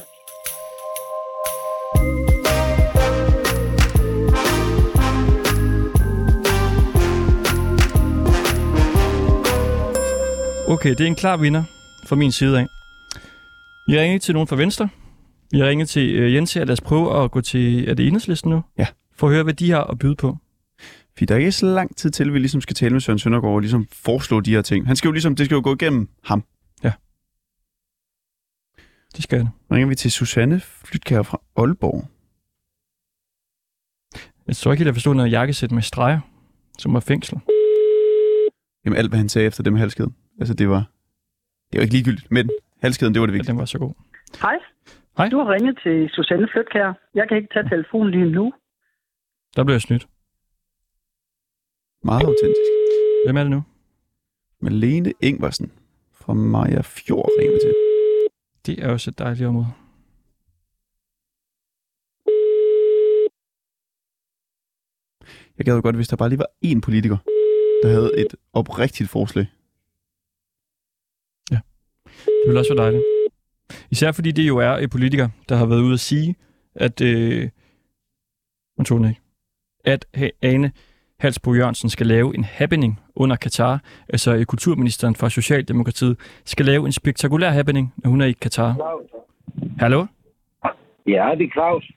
[10.73, 11.65] Okay, det er en klar vinder
[12.07, 12.67] fra min side af.
[13.89, 14.89] Har ringet til nogen fra Venstre.
[15.55, 16.65] Har ringet til øh, Jens her.
[16.65, 17.89] Lad os prøve at gå til...
[17.89, 18.63] Er det enhedslisten nu?
[18.79, 18.87] Ja.
[19.15, 20.37] For at høre, hvad de har at byde på.
[21.13, 23.19] Fordi der er ikke så lang tid til, at vi ligesom skal tale med Søren
[23.19, 24.87] Søndergaard og ligesom foreslå de her ting.
[24.87, 26.45] Han skal jo ligesom, det skal jo gå igennem ham.
[29.17, 29.49] Det skal det.
[29.73, 32.09] Ringer vi til Susanne Flytkær fra Aalborg.
[34.47, 36.21] Jeg tror ikke helt, at forstå noget jakkesæt med streger,
[36.79, 37.39] som var fængsel.
[38.85, 40.15] Jamen alt, hvad han sagde efter det med halskæden.
[40.41, 40.83] Altså det var,
[41.73, 42.51] det var ikke ligegyldigt, men
[42.83, 43.51] halskæden, det var det Ja, vigtige.
[43.53, 43.95] den var så god.
[44.43, 44.59] Hej.
[45.17, 45.29] Hej.
[45.29, 46.93] Du har ringet til Susanne Flytkær.
[47.15, 48.53] Jeg kan ikke tage telefonen lige nu.
[49.57, 50.07] Der blev jeg snydt.
[52.05, 52.71] Meget autentisk.
[53.27, 53.63] Hvem er det nu?
[54.61, 55.73] Malene Ingvarsen
[56.13, 57.75] fra Maja Fjord ringer til.
[58.67, 59.67] Det er også et dejligt område.
[65.59, 67.17] Jeg gad jo godt, hvis der bare lige var én politiker,
[67.83, 69.47] der havde et oprigtigt forslag.
[72.43, 73.03] Det ville også være dejligt.
[73.91, 76.37] Især fordi det jo er en politiker, der har været ude at sige,
[76.75, 77.01] at...
[77.01, 77.49] Øh,
[78.79, 79.21] man tog den ikke.
[79.85, 80.07] At
[80.43, 80.73] Ane
[81.21, 83.81] Halsbo Jørgensen skal lave en happening under Katar.
[84.09, 88.99] Altså øh, kulturministeren fra Socialdemokratiet skal lave en spektakulær happening, når hun er i Katar.
[89.79, 90.07] Hallo?
[91.07, 91.91] Ja, det er Claus.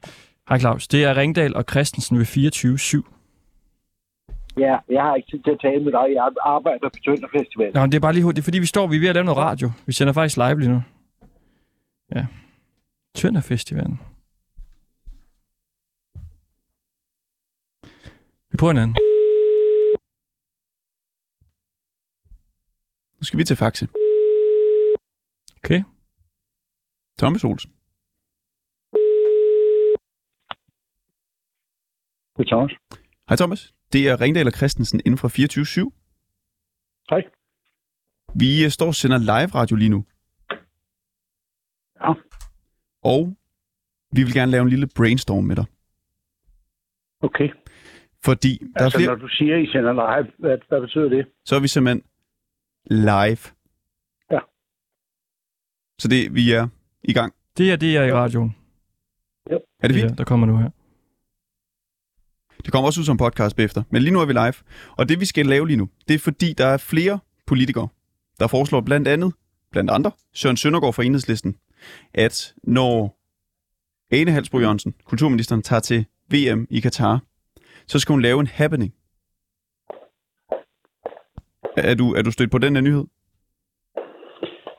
[0.50, 0.88] Hej Claus.
[0.88, 3.15] Det er Ringdal og Christensen ved 24-7.
[4.58, 6.06] Ja, jeg har ikke tid til at tale med dig.
[6.14, 7.72] Jeg arbejder på Tønder Festival.
[7.74, 8.36] Nå, men det er bare lige hurtigt.
[8.36, 9.72] Det er fordi, vi står vi er ved at lave noget radio.
[9.86, 10.82] Vi sender faktisk live lige nu.
[12.16, 12.26] Ja.
[13.16, 14.00] Tønder Festivalen.
[18.52, 18.96] Vi prøver en anden.
[23.20, 23.88] Nu skal vi til Faxe.
[25.58, 25.84] Okay.
[27.20, 27.72] Thomas Olsen.
[32.38, 32.72] Det er Thomas.
[33.30, 33.75] Hej Thomas.
[33.94, 37.08] Det er Ringdal og Christensen inden fra 24-7.
[37.10, 37.22] Hej.
[38.36, 40.06] Vi øh, står og sender live radio lige nu.
[42.02, 42.14] Ja.
[43.04, 43.36] Og
[44.12, 45.66] vi vil gerne lave en lille brainstorm med dig.
[47.22, 47.50] Okay.
[48.26, 51.28] Fordi der Altså, er flere, når du siger, I sender live, hvad, hvad betyder det?
[51.46, 52.04] så er vi simpelthen
[52.86, 53.38] live.
[54.32, 54.40] Ja.
[56.00, 56.68] Så det, vi er
[57.04, 57.34] i gang.
[57.58, 58.56] Det er det, jeg er i radioen.
[59.46, 60.10] Er det Det fint?
[60.10, 60.70] her, der kommer nu her.
[62.58, 63.84] Det kommer også ud som podcast bagefter.
[63.90, 64.54] Men lige nu er vi live.
[64.98, 67.88] Og det vi skal lave lige nu, det er fordi, der er flere politikere,
[68.40, 69.34] der foreslår blandt andet,
[69.72, 71.56] blandt andre, Søren Søndergaard fra Enhedslisten,
[72.14, 73.18] at når
[74.12, 77.20] Ane Halsbro Jørgensen, kulturministeren, tager til VM i Katar,
[77.88, 78.94] så skal hun lave en happening.
[81.78, 83.06] Er du, er du stødt på den her nyhed?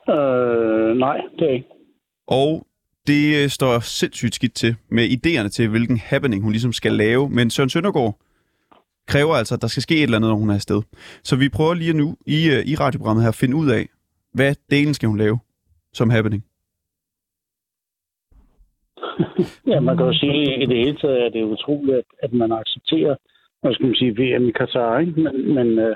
[0.09, 1.67] Øh, nej, det er ikke.
[2.27, 2.66] Og
[3.07, 7.29] det øh, står sindssygt skidt til med idéerne til, hvilken happening hun ligesom skal lave.
[7.29, 8.19] Men Søren Søndergaard
[9.07, 10.81] kræver altså, at der skal ske et eller andet, når hun er afsted.
[11.23, 13.85] Så vi prøver lige nu i, øh, i radioprogrammet her at finde ud af,
[14.33, 15.39] hvad delen skal hun lave
[15.93, 16.43] som happening.
[19.71, 22.51] Ja, man kan jo sige, at i det hele taget er det utroligt, at, man
[22.51, 23.15] accepterer,
[23.61, 25.21] hvad skal man sige, VM i Katar, ikke?
[25.21, 25.95] Men, men øh,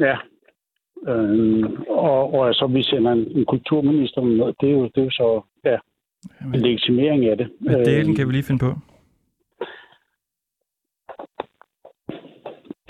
[0.00, 0.16] ja,
[1.08, 5.04] øh, og, og så vi sender en, en kulturminister med, det er jo, det er
[5.04, 5.78] jo så, ja,
[6.54, 7.50] legitimering af det.
[7.60, 8.72] Hvad delen Øh, kan vi lige finde på?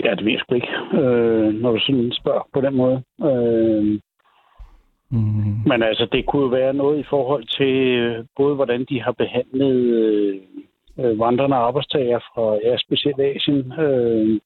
[0.03, 3.03] Ja, det ved jeg sgu ikke, øh, når du sådan spørger på den måde.
[3.23, 3.99] Øh,
[5.13, 5.57] Mm.
[5.65, 9.11] Men altså, det kunne jo være noget i forhold til øh, både, hvordan de har
[9.11, 10.35] behandlet øh,
[10.99, 13.71] øh, vandrende arbejdstagere fra ja, specielt Asien.
[13.79, 14.39] Øh,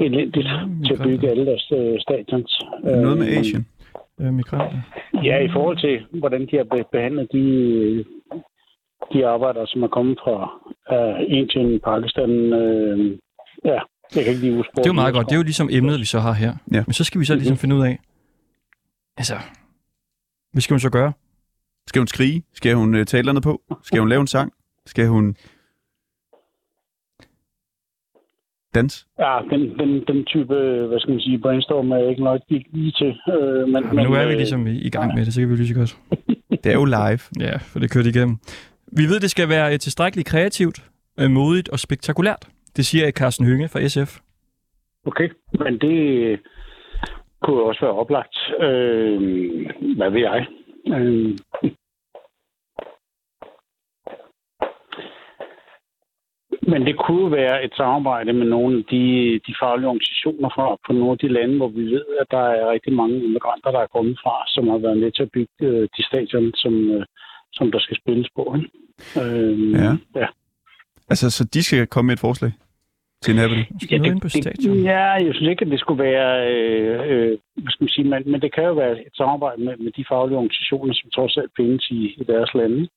[0.00, 0.48] elendigt
[0.86, 2.58] til at bygge alle deres øh, stadions.
[2.82, 3.66] Noget med Øh, Asien.
[4.20, 4.80] Øh, migranter.
[5.14, 7.44] Ja, i forhold til, hvordan de har be- behandlet de,
[9.12, 10.36] de arbejdere, som er kommet fra
[10.94, 12.30] øh, Indien, Pakistan.
[12.30, 13.18] Øh,
[13.64, 13.80] ja,
[14.14, 14.72] jeg kan ikke lige huske.
[14.76, 15.26] Det er jo meget godt.
[15.26, 16.52] Det er jo ligesom emnet, vi så har her.
[16.72, 16.82] Ja.
[16.86, 17.98] Men så skal vi så ligesom finde ud af,
[19.16, 19.34] altså,
[20.52, 21.12] hvad skal hun så gøre?
[21.86, 22.42] Skal hun skrige?
[22.54, 23.60] Skal hun øh, tale noget på?
[23.82, 24.52] Skal hun lave en sang?
[24.86, 25.36] Skal hun
[28.74, 29.06] dans?
[29.18, 30.54] Ja, den, den, den type,
[30.88, 33.12] hvad skal man sige, brainstorm er ikke nok lige, lige til.
[33.34, 35.50] Øh, men, Men nu er vi øh, ligesom i, i gang med det, så kan
[35.50, 35.96] vi lige så godt.
[36.64, 37.20] Det er jo live.
[37.40, 38.36] Ja, for det kørt igennem.
[38.98, 40.78] Vi ved, det skal være øh, tilstrækkeligt kreativt,
[41.20, 42.48] øh, modigt og spektakulært.
[42.76, 44.20] Det siger Carsten Hynge fra SF.
[45.06, 45.96] Okay, men det
[47.42, 48.36] kunne også være oplagt.
[48.60, 49.18] Øh,
[49.96, 50.46] hvad ved jeg?
[50.86, 51.38] Øh,
[56.62, 59.04] men det kunne være et samarbejde med nogle af de,
[59.46, 62.70] de faglige organisationer fra på nogle af de lande, hvor vi ved, at der er
[62.70, 65.88] rigtig mange immigranter, der er kommet fra, som har været med til at bygge øh,
[65.96, 67.04] de stadion, som, øh,
[67.52, 68.54] som der skal spilles på.
[68.56, 68.68] Ikke?
[69.22, 69.92] Øh, Ja.
[70.20, 70.28] ja.
[71.10, 72.52] Altså, så de skal komme med et forslag
[73.22, 73.34] til.
[73.82, 74.76] Skal ja, ind på stadion?
[74.76, 78.22] Ja, jeg synes ikke, at det skulle være, øh, øh, hvad skal man sige, men,
[78.32, 81.52] men det kan jo være et samarbejde med, med de faglige organisationer, som trods alt
[81.56, 82.88] findes i, i deres lande.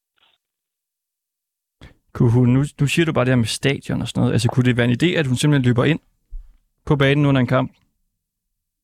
[2.17, 4.33] Kunne hun, nu, nu siger du bare det her med stadion og sådan noget.
[4.33, 5.99] Altså, kunne det være en idé, at hun simpelthen løber ind
[6.85, 7.71] på banen under en kamp?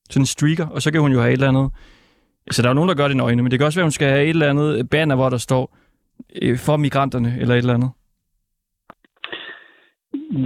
[0.10, 1.72] Sådan en streaker, og så kan hun jo have et eller andet...
[2.48, 3.88] Altså, der er jo nogen, der gør det nøgne, men det kan også være, at
[3.88, 5.78] hun skal have et eller andet banner, hvor der står
[6.42, 7.92] øh, for migranterne, eller et eller andet.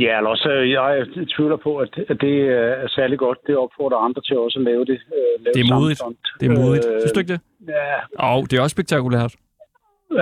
[0.04, 1.06] Ja, eller også, øh, jeg
[1.38, 1.90] tvivler på, at,
[2.22, 2.36] det
[2.84, 3.38] er særlig godt.
[3.48, 5.00] Det opfordrer andre til også at lave det.
[5.18, 6.00] Øh, lave Det er modigt.
[6.00, 6.28] stunt.
[6.40, 6.86] Det er modigt.
[6.88, 7.42] Øh, Synes du ikke det?
[7.68, 9.36] Ja, Og det er også spektakulært.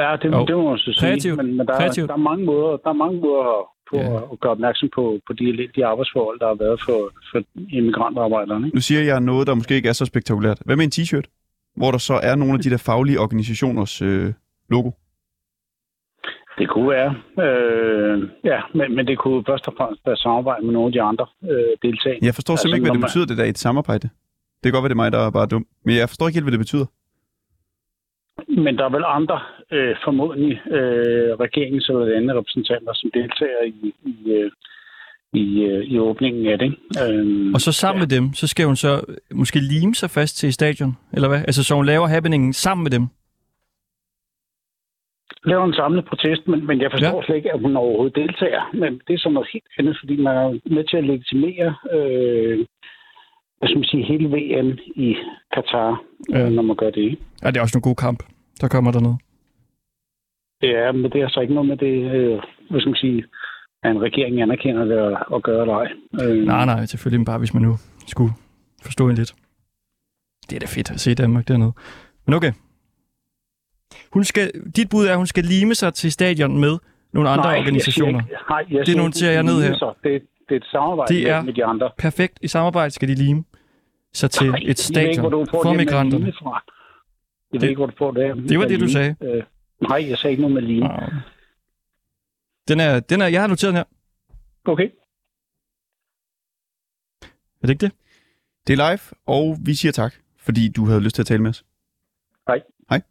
[0.02, 0.46] Ja det, Jo.
[0.46, 1.00] det må man så sige.
[1.08, 1.38] Kreativt.
[1.38, 2.08] Men, men der, er, Kreativt.
[2.08, 3.48] der, er mange måder, der er mange måder
[3.90, 4.18] på Ja.
[4.34, 7.00] at gøre opmærksom på, på de, de arbejdsforhold, der har været for,
[7.32, 7.40] for
[7.78, 8.66] immigrantarbejderne.
[8.68, 8.76] Ikke?
[8.78, 10.60] Nu siger jeg noget, der måske ikke er så spektakulært.
[10.66, 11.28] Hvad med en t-shirt,
[11.80, 14.34] hvor der så er nogle af de der faglige organisationers øh,
[14.70, 14.92] logo?
[16.60, 17.12] Det kunne være.
[17.46, 21.02] Øh, ja, men, men det kunne først og fremmest være samarbejde med nogle af de
[21.02, 22.20] andre øh, deltagere.
[22.22, 24.08] Jeg forstår Altså, simpelthen ikke, hvad det betyder, det der i et samarbejde.
[24.64, 25.66] Det kan godt være, det er mig, der er bare dum.
[25.86, 26.86] Men jeg forstår ikke helt, hvad det betyder.
[28.48, 29.40] Men der er vel andre,
[29.72, 34.52] øh, formodentlig øh, regeringens eller andre repræsentanter, som deltager i, i, øh,
[35.34, 36.66] i, øh, i åbningen af det.
[36.66, 37.14] ikke?
[37.14, 40.54] Øh, Og så sammen med dem, så skal hun så måske lime sig fast til
[40.54, 41.40] stadion, eller hvad?
[41.40, 43.08] Altså, så hun laver happeningen sammen med dem.
[45.52, 47.16] laver en samlet protest, men, men jeg forstår Ja.
[47.16, 47.26] ja.
[47.26, 48.62] slet ikke, at hun overhovedet deltager.
[48.74, 52.66] Men det er så noget helt andet, fordi man er med til at legitimere øh,
[53.58, 55.16] hvad skal man sige, hele VM i
[55.54, 56.40] Katar, Ja.
[56.40, 56.50] ja.
[56.50, 57.20] når man gør det.
[57.44, 58.20] Ja, det er også en god kamp,
[58.62, 59.18] der kommer dernede.
[60.62, 62.40] Det er, men det er så ikke noget med det, øh,
[62.70, 63.24] hvad skal man sige,
[63.84, 65.88] at en regering anerkender det og, og gør det ej.
[66.28, 67.76] Øh, Nej, nej, selvfølgelig bare, hvis man nu
[68.08, 68.32] skulle
[68.84, 69.34] forstå en lidt.
[70.50, 71.74] Det er da fedt at se Danmark dernede.
[72.26, 72.52] Men okay.
[74.14, 76.78] Hun skal, dit bud er, at hun skal lime sig til stadion med
[77.14, 78.12] nogle andre nej, organisationer.
[78.12, 79.96] Jeg ikke, nej, jeg Det noterer ikke, jeg ned her.
[80.04, 81.90] Det, det er et samarbejde Det er- med, de andre.
[81.98, 82.40] Perfekt.
[82.42, 83.44] I samarbejde skal de lime.
[84.14, 86.34] sig til Nej, et ikke, stadion får for migranterne.
[86.34, 86.64] Fra.
[87.56, 88.50] Jeg Det- ved ikke, hvor du får det.
[88.50, 89.16] det var det, du sagde.
[89.22, 89.44] Øh,
[89.82, 90.90] nej, jeg sagde ikke noget med Line.
[92.68, 93.84] Den er, den er, jeg har noteret den her.
[94.66, 94.90] Okay.
[97.62, 97.92] Er det ikke det?
[98.68, 101.50] Det er live, og vi siger tak, fordi du havde lyst til at tale med
[101.50, 101.66] os.
[102.48, 102.62] Hej.
[102.90, 103.02] Hej.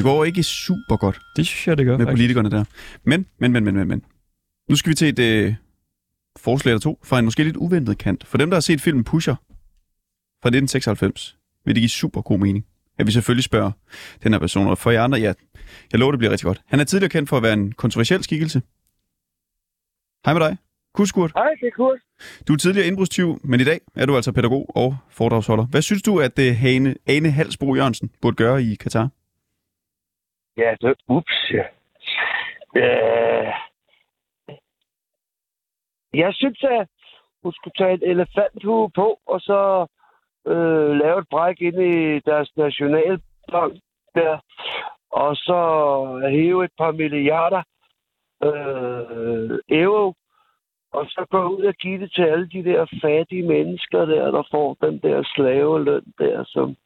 [0.00, 1.96] Det går ikke super godt Det synes jeg, det gør.
[1.96, 2.12] med faktisk.
[2.14, 2.64] politikerne der.
[3.04, 4.04] Men, men, men, men, men, men.
[4.68, 5.54] Nu skal vi til et øh,
[6.38, 8.26] forslag eller to fra en måske lidt uventet kant.
[8.26, 9.34] For dem, der har set filmen Pusher
[10.42, 12.66] fra 1996, vil det give super god mening,
[12.98, 13.70] at vi selvfølgelig spørger
[14.22, 14.66] den her person.
[14.66, 15.32] Og for jer andre, ja,
[15.92, 16.62] jeg lover, det bliver rigtig godt.
[16.66, 18.62] Han er tidligere kendt for at være en kontroversiel skikkelse.
[20.24, 20.56] Hej med dig.
[20.94, 21.32] Kuskurt.
[21.34, 21.98] Hej, det er Kurt.
[22.48, 25.66] Du er tidligere indbrudstyv, men i dag er du altså pædagog og foredragsholder.
[25.66, 29.08] Hvad synes du, at det Hane, Ane Halsbro Jørgensen burde gøre i Katar?
[30.56, 31.64] Ja, det, ups, ja.
[32.76, 33.52] Øh,
[36.14, 36.88] jeg synes, at
[37.42, 39.86] hun skulle tage et elefanthue på, og så
[40.46, 43.74] øh, lave et bræk ind i deres nationalbank
[44.14, 44.38] der,
[45.10, 45.60] og så
[46.30, 47.62] hæve et par milliarder
[48.44, 50.14] øh, euro,
[50.92, 54.42] og så gå ud og give det til alle de der fattige mennesker der, der
[54.50, 56.76] får den der slaveløn der, som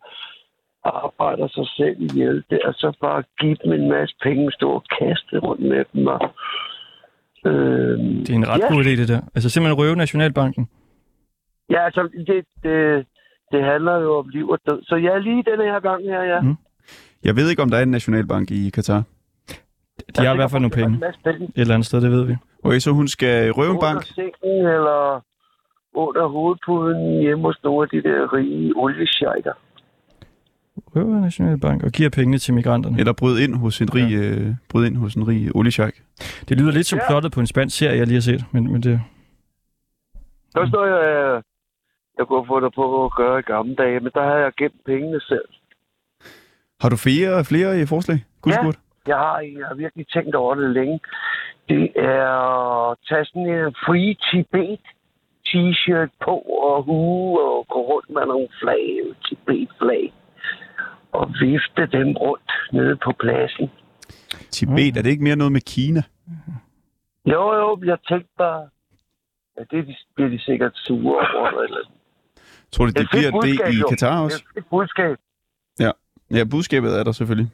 [0.85, 4.85] arbejder sig selv ihjel der, og så bare give dem en masse penge, stå og
[4.99, 6.07] kaste rundt med dem.
[6.07, 6.21] Og,
[7.47, 8.73] øh, Det er en ret ja.
[8.75, 9.21] god idé, det der.
[9.35, 10.69] Altså simpelthen røve Nationalbanken.
[11.71, 13.07] Ja, altså, det, det,
[13.53, 14.83] det handler jo om liv og død.
[14.83, 16.41] Så jeg er lige denne her gang her, ja.
[16.41, 16.57] Mm.
[17.25, 19.03] Jeg ved ikke, om der er en nationalbank i Katar.
[20.17, 21.01] De har i hvert fald nogle penge.
[21.25, 21.45] Penge.
[21.45, 22.35] Et eller andet sted, det ved vi.
[22.65, 24.03] Okay, så hun skal røve en bank.
[24.03, 25.21] sengen eller
[25.95, 29.53] under hovedpuden hjemme hos nogle af de der rige olieshejker.
[30.97, 32.99] Røver Nationalbank og giver pengene til migranterne.
[32.99, 35.95] Eller bryde ind hos en rig, øh, bryde ind hos en rig oliesjejk.
[36.49, 37.09] Det lyder lidt som Ja.
[37.11, 38.45] plottet på en spansk serie, jeg lige har set.
[38.53, 39.01] Men, men det,
[40.55, 41.43] var sådan noget, jeg,
[42.19, 44.85] jeg kunne få det på at gøre i gamle dage, men der har jeg gemt
[44.87, 45.49] pengene selv.
[46.81, 48.19] Har du flere, flere i forslag?
[48.43, 48.77] Gudskurt?
[49.07, 51.01] Jeg har, jeg har virkelig tænkt over det længe.
[51.69, 52.31] Det er
[52.91, 54.81] at tage sådan en free Tibet
[55.49, 56.35] t-shirt på
[56.71, 58.85] og hue og gå rundt med nogle flag,
[59.25, 60.13] Tibet-flag.
[61.15, 63.71] Og vifte dem rundt nede på pladsen.
[64.51, 66.03] Tibet, er det ikke mere noget med Kina?
[67.27, 68.69] Jo, jo, jeg tænkte bare,
[69.57, 71.63] at det de- bliver de sikkert sure over.
[71.63, 71.79] Eller...
[72.73, 73.87] Tror du, det, er det bliver det budskab, i jo.
[73.89, 74.45] Katar Det også?
[74.57, 75.17] er et budskab.
[76.31, 77.51] Ja, budskabet er der selvfølgelig.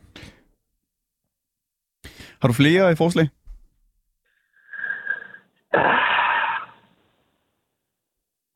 [2.41, 3.29] Har du flere i forslag?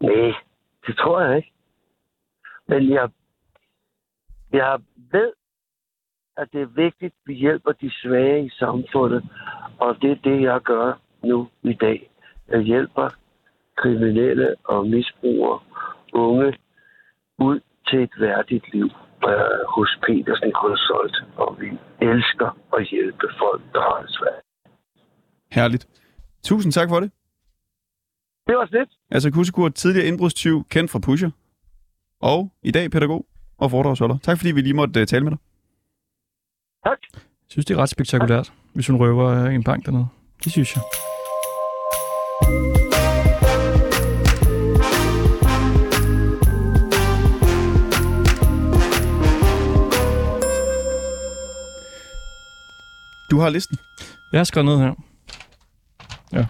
[0.01, 0.33] Nej,
[0.87, 1.53] det tror jeg ikke.
[2.69, 3.09] Men jeg,
[4.55, 4.81] jeg
[5.13, 5.33] ved,
[6.37, 9.23] at det er vigtigt, at vi hjælper de svage i samfundet.
[9.79, 12.11] Og det er det, jeg gør nu i dag.
[12.49, 13.09] Jeg hjælper
[13.77, 15.61] kriminelle og misbrugere,
[16.13, 16.59] unge,
[17.39, 18.89] ud til et værdigt liv
[19.29, 21.17] øh, hos Petersen Konsult.
[21.37, 21.69] Og vi
[22.01, 24.43] elsker at hjælpe folk, der har det svært.
[25.53, 25.89] Herligt.
[26.43, 27.11] Tusind tak for det.
[28.47, 28.91] Det var lidt.
[29.11, 31.31] Altså Kusekurt, tidligere indbrudstyv, kendt fra Pusher.
[32.21, 33.27] Og i dag pædagog
[33.59, 34.19] og foredragsholder.
[34.23, 35.39] Tak fordi vi lige måtte uh, tale med dig.
[36.87, 36.99] Tak.
[37.13, 40.07] jeg synes, det er ret spektakulært, hvis hun røver øh, en bank dernede.
[40.45, 40.83] Det synes jeg.
[53.31, 53.79] Du har listen.
[54.33, 54.95] Jeg har skrevet ned her.
[56.33, 56.47] Ja.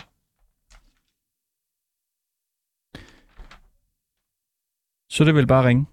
[5.10, 5.86] Så det vel bare ringe.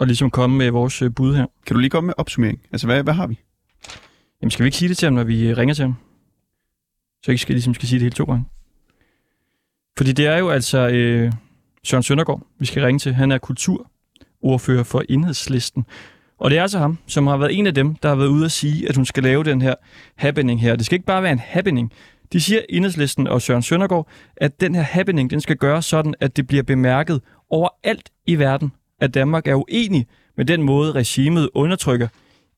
[0.00, 1.46] Og ligesom komme med vores øh, bud her.
[1.66, 2.60] Kan du lige komme med opsummering?
[2.72, 3.38] Altså, hvad, hvad har vi?
[4.42, 5.94] Jamen, skal vi ikke sige det til ham, når vi øh, ringer til ham?
[7.22, 8.44] Så jeg ikke skal, ligesom skal sige det helt to gange.
[9.96, 11.32] Fordi det er jo altså øh,
[11.84, 13.14] Søren Søndergaard, vi skal ringe til.
[13.14, 15.86] Han er kulturordfører for Enhedslisten.
[16.38, 18.44] Og det er altså ham, som har været en af dem, der har været ude
[18.44, 19.74] at sige, at hun skal lave den her
[20.16, 20.76] happening her.
[20.76, 21.92] Det skal ikke bare være en happening.
[22.32, 26.36] De siger Enhedslisten og Søren Søndergaard, at den her happening, den skal gøres sådan, at
[26.36, 27.20] det bliver bemærket
[27.50, 32.08] overalt i verden, at Danmark er uenig med den måde, regimet undertrykker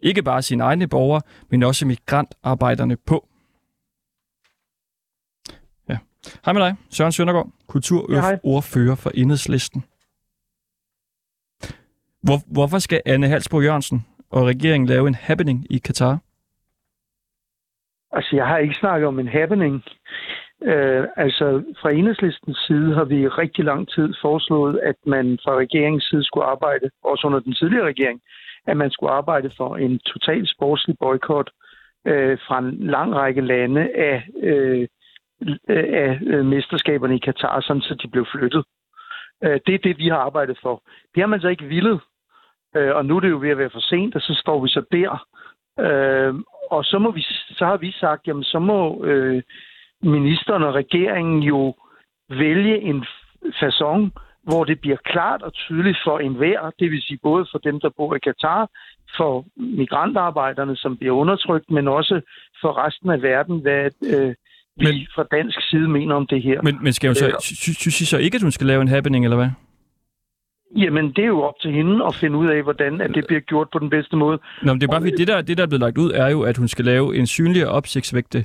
[0.01, 3.29] ikke bare sine egne borgere, men også migrantarbejderne på.
[5.89, 5.99] Ja.
[6.45, 9.85] Hej med dig, Søren Søndergaard, kulturordfører for Enhedslisten.
[12.23, 16.19] Hvor, hvorfor skal Anne Halsbro Jørgensen og regeringen lave en happening i Katar?
[18.13, 19.83] Altså, jeg har ikke snakket om en happening.
[20.65, 25.55] Øh, altså, fra enhedslistens side har vi i rigtig lang tid foreslået, at man fra
[25.57, 28.21] regeringens side skulle arbejde, også under den tidligere regering,
[28.67, 31.51] at man skulle arbejde for en total sportslig boykot
[32.07, 34.87] øh, fra en lang række lande af, øh,
[35.69, 38.65] øh af øh, mesterskaberne i Katar, sådan så de blev flyttet.
[39.45, 40.83] Øh, det er det, vi har arbejdet for.
[41.15, 42.01] Det har man så ikke villet.
[42.77, 44.69] Øh, og nu er det jo ved at være for sent, og så står vi
[44.69, 45.27] så der.
[45.81, 46.35] Øh,
[46.71, 47.23] og så, må vi,
[47.59, 49.43] så har vi sagt, jamen så må øh,
[50.03, 51.75] ministeren og regeringen jo
[52.31, 53.05] vælge en
[53.61, 54.11] façon,
[54.43, 57.91] hvor det bliver klart og tydeligt for enhver, det vil sige både for dem, der
[57.97, 58.71] bor i Katar,
[59.17, 62.21] for migrantarbejderne, som bliver undertrykt, men også
[62.61, 64.35] for resten af verden, hvad øh,
[64.77, 66.63] vi men, fra dansk side mener om det her.
[66.63, 68.89] Men, men skal hun så, øh, synes I så ikke, at hun skal lave en
[68.89, 69.51] happening, eller hvad?
[70.77, 73.41] Jamen, det er jo op til hende at finde ud af, hvordan at det bliver
[73.41, 74.39] gjort på den bedste måde.
[74.63, 76.31] Nå, men det er bare fordi, det der, det der er blevet lagt ud, er
[76.31, 78.45] jo, at hun skal lave en synlig og opsigtsvægte,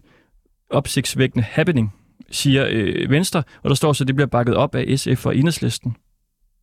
[0.69, 1.93] opsigtsvægtende happening,
[2.31, 5.35] siger øh, Venstre, og der står så, at det bliver bakket op af SF og
[5.35, 5.95] Enhedslisten.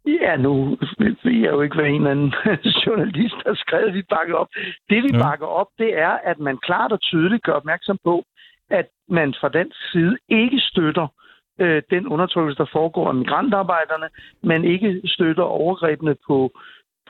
[0.07, 0.77] Ja, nu
[1.25, 2.33] ved jeg jo ikke, hvad en eller anden
[2.87, 4.49] journalist har skrevet, vi bakker op.
[4.91, 5.23] Det, vi ja.
[5.23, 8.25] bakker op, det er, at man klart og tydeligt gør opmærksom på,
[8.71, 11.07] at man fra den side ikke støtter
[11.61, 14.09] øh, den undertrykkelse, der foregår af migrantarbejderne,
[14.43, 16.51] man ikke støtter overgrebene på,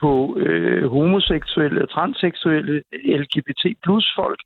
[0.01, 2.83] på øh, homoseksuelle transseksuelle
[3.19, 4.39] LGBT plus folk,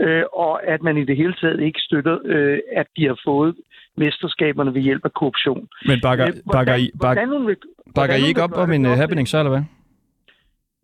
[0.00, 3.54] øh, og at man i det hele taget ikke støtter, øh, at de har fået
[3.96, 5.68] mesterskaberne ved hjælp af korruption.
[5.86, 7.56] Men bakker, øh, bakker, I, bak, hvordan vil,
[7.94, 9.64] bakker I ikke op om en uh, happening, så eller hvad?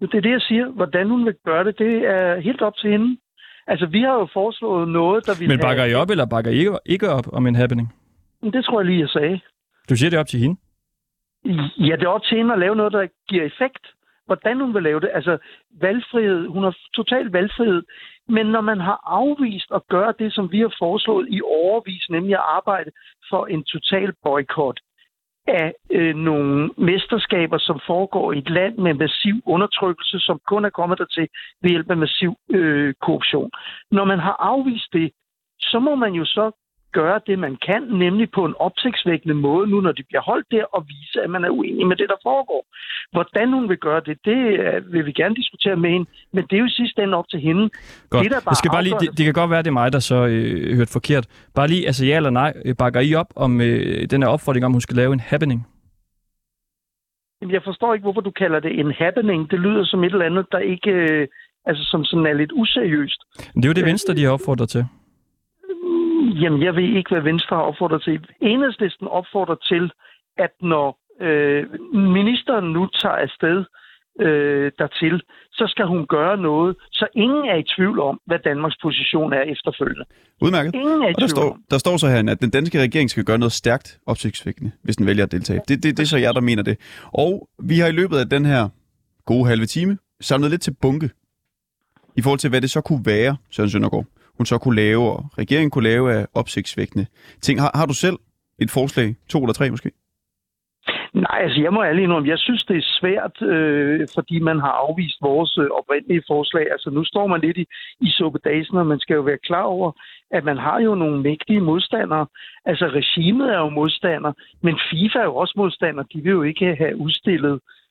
[0.00, 0.66] Det er det, jeg siger.
[0.66, 3.16] Hvordan hun vil gøre det, det er helt op til hende.
[3.66, 5.92] Altså, vi har jo foreslået noget, der vil Men bakker have...
[5.92, 7.94] I op, eller bakker I ikke, ikke op om en happening?
[8.42, 9.40] Det tror jeg lige, jeg sagde.
[9.88, 10.56] Du siger, det op til hende?
[11.88, 13.86] Ja, det er op til hende at lave noget, der giver effekt.
[14.32, 15.10] Hvordan hun vil lave det.
[15.14, 15.38] Altså,
[15.80, 16.46] valgfrihed.
[16.46, 17.82] Hun har total valgfrihed.
[18.28, 22.34] Men når man har afvist at gøre det, som vi har foreslået i overvis, nemlig
[22.34, 22.90] at arbejde
[23.30, 24.80] for en total boykot
[25.46, 30.70] af øh, nogle mesterskaber, som foregår i et land med massiv undertrykkelse, som kun er
[30.70, 31.28] kommet der til
[31.62, 33.50] ved hjælp af massiv øh, korruption.
[33.90, 35.12] Når man har afvist det,
[35.60, 36.50] så må man jo så
[36.92, 40.64] gøre det, man kan, nemlig på en opsigtsvækkende måde, nu når de bliver holdt der,
[40.64, 42.62] og vise, at man er uenig med det, der foregår.
[43.12, 46.56] Hvordan hun vil gøre det, det øh, vil vi gerne diskutere med hende, men det
[46.56, 47.70] er jo sidst ende op til hende.
[48.10, 48.24] Godt.
[48.24, 49.98] Det, der bare skal bare lige, det, det kan godt være, det er mig, der
[49.98, 51.26] så øh, hørt forkert.
[51.54, 54.64] Bare lige, altså ja eller nej, øh, bakker I op om øh, den her opfordring
[54.66, 55.66] om, hun skal lave en happening?
[57.50, 59.50] Jeg forstår ikke, hvorfor du kalder det en happening.
[59.50, 60.90] Det lyder som et eller andet, der ikke...
[60.90, 61.28] Øh,
[61.66, 63.20] altså som sådan er lidt useriøst.
[63.54, 64.84] Men det er jo det Venstre, de har opfordret til.
[66.42, 68.26] Jamen, jeg ved ikke, hvad Venstre har opfordret til.
[68.40, 69.90] Enhedslisten opfordrer til,
[70.44, 70.88] at når
[71.26, 71.62] øh,
[72.12, 73.64] ministeren nu tager afsted
[74.20, 75.22] øh, dertil,
[75.52, 79.42] så skal hun gøre noget, så ingen er i tvivl om, hvad Danmarks position er
[79.54, 80.04] efterfølgende.
[80.40, 80.74] Udmærket.
[80.74, 83.24] Ingen er i og der står, der står så her, at den danske regering skal
[83.24, 85.60] gøre noget stærkt opsigtsvækkende, hvis den vælger at deltage.
[85.68, 86.76] Det, det, det er så jeg, der mener det.
[87.12, 88.68] Og vi har i løbet af den her
[89.24, 91.10] gode halve time samlet lidt til bunke
[92.16, 94.06] i forhold til, hvad det så kunne være, Søren Søndergaard
[94.42, 97.06] hun så kunne lave, og regeringen kunne lave af opsigtsvækkende
[97.40, 97.60] ting.
[97.60, 98.18] Har, har du selv
[98.58, 99.90] et forslag, to eller tre måske?
[101.14, 104.74] Nej, altså jeg må ærlig indrømme, jeg synes, det er svært, øh, fordi man har
[104.84, 106.64] afvist vores øh, oprindelige forslag.
[106.74, 107.66] Altså nu står man lidt i,
[108.00, 109.92] i suppedasen, og man skal jo være klar over,
[110.30, 112.26] at man har jo nogle mægtige modstandere.
[112.64, 114.32] Altså regimet er jo modstander,
[114.62, 116.02] men FIFA er jo også modstander.
[116.02, 117.81] De vil jo ikke have udstillet øh,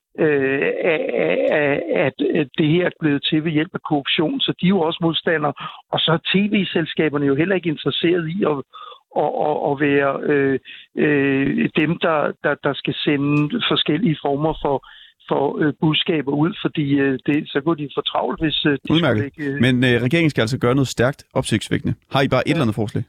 [2.05, 4.79] at, at det her er blevet til ved hjælp af korruption, så de er jo
[4.79, 5.53] også modstandere.
[5.91, 8.57] Og så er tv-selskaberne jo heller ikke interesseret i at,
[9.15, 10.59] og, og, og være øh,
[10.97, 14.87] øh, dem, der, der, der skal sende forskellige former for,
[15.29, 18.93] for øh, budskaber ud, fordi øh, det, så går de for travlt, hvis øh, de
[18.93, 19.25] Udmærket.
[19.25, 19.43] ikke...
[19.43, 19.61] Øh...
[19.61, 21.93] Men øh, regeringen skal altså gøre noget stærkt opsigtsvækkende.
[22.11, 22.51] Har I bare et ja.
[22.51, 23.03] eller andet forslag?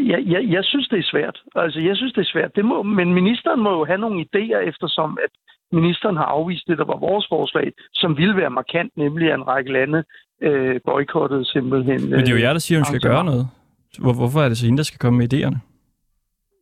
[0.00, 1.38] Jeg, jeg, jeg synes, det er svært.
[1.54, 2.56] Altså, jeg synes, det er svært.
[2.56, 5.32] Det må, men ministeren må jo have nogle idéer, eftersom at
[5.72, 9.46] ministeren har afvist det, der var vores forslag, som ville være markant, nemlig at en
[9.46, 10.04] række lande
[10.42, 12.10] øh, boykottede simpelthen.
[12.10, 13.46] Men det er jo jer, der siger, at hun skal gøre noget.
[13.98, 15.58] Hvor, hvorfor er det så hende, der skal komme med idéerne?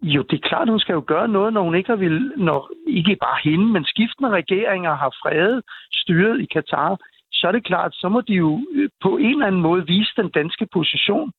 [0.03, 2.71] Jo, det er klart, hun skal jo gøre noget, når hun ikke har vil, når
[2.87, 5.63] ikke bare hende, men skiftende regeringer har fredet
[5.93, 6.97] styret i Katar,
[7.33, 10.13] så er det klart, så må de jo øh, på en eller anden måde vise
[10.17, 11.33] den danske position.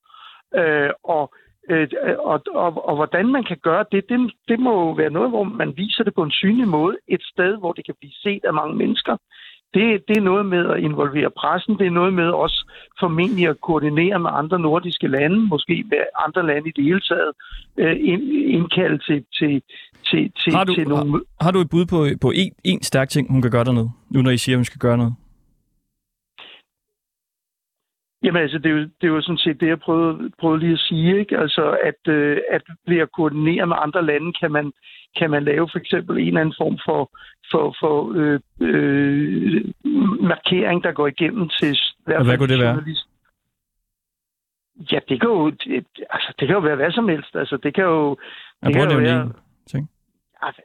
[0.55, 1.33] Øh, og
[1.69, 1.87] Øh,
[2.19, 5.43] og, og, og hvordan man kan gøre det, det, det må jo være noget, hvor
[5.43, 6.97] man viser det på en synlig måde.
[7.07, 9.17] Et sted, hvor det kan blive set af mange mennesker.
[9.73, 11.77] Det, det er noget med at involvere pressen.
[11.79, 12.65] Det er noget med også
[12.99, 15.97] formentlig at koordinere med andre nordiske lande, måske med
[16.27, 17.31] andre lande i det hele taget,
[17.77, 17.95] øh,
[18.55, 19.61] indkalde til, til,
[20.05, 21.11] til, til, har du, til nogle...
[21.11, 23.89] Har, har du et bud på, på en, en stærk ting, hun kan gøre dernede,
[24.09, 25.13] nu når I siger, at hun skal gøre noget?
[28.23, 30.73] Jamen altså, det er, jo, det er jo sådan set det, jeg prøvede, prøvede lige
[30.73, 31.19] at sige.
[31.19, 31.37] Ikke?
[31.37, 34.71] Altså, at, øh, at ved at koordinere med andre lande, kan man,
[35.17, 37.11] kan man lave for eksempel en eller anden form for,
[37.51, 39.65] for, for øh, øh,
[40.21, 41.77] markering, der går igennem til...
[42.07, 42.83] Og hvad kunne det være?
[44.91, 47.35] Ja, det kan jo, det, altså, det kan jo være hvad som helst.
[47.35, 48.17] Altså, det kan jo...
[48.61, 49.33] Jeg det prøver kan jo være-
[49.67, 49.89] ting.
[50.41, 50.61] Altså,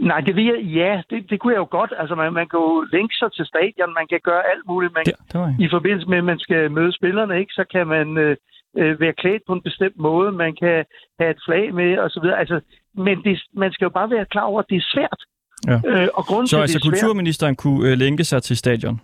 [0.00, 1.92] nej, det vil jeg, ja, det, det kunne jeg jo godt.
[1.98, 4.94] Altså, man, man kan jo linke sig til stadion, man kan gøre alt muligt.
[4.94, 5.54] Man, Der, der var.
[5.58, 8.36] I forbindelse med, at man skal møde spillerne, ikke, så kan man øh,
[8.78, 10.84] øh, være klædt på en bestemt måde, man kan
[11.20, 12.38] have et flag med, og så videre.
[12.38, 12.60] Altså,
[12.94, 15.20] men det, man skal jo bare være klar over, at det er svært.
[15.66, 15.78] Ja.
[15.90, 18.56] Øh, og grunden Så til, altså det er svært, kulturministeren kunne øh, linke sig til
[18.56, 19.00] stadion?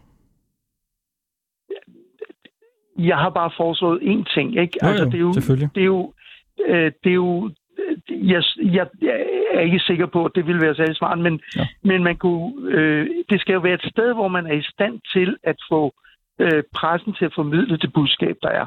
[2.98, 4.78] jeg har bare foreslået én ting, ikke?
[4.82, 5.68] Jo, altså, det er jo, selvfølgelig.
[5.74, 6.12] det er jo,
[6.66, 7.50] øh, det er jo
[8.22, 8.42] jeg,
[8.76, 9.16] jeg, jeg
[9.54, 11.66] er ikke sikker på, at det ville være særlig smart, men, Ja.
[11.82, 15.00] men man kunne, øh, det skal jo være et sted, hvor man er i stand
[15.14, 15.94] til at få
[16.40, 18.66] øh, pressen til at formidle det budskab, der er.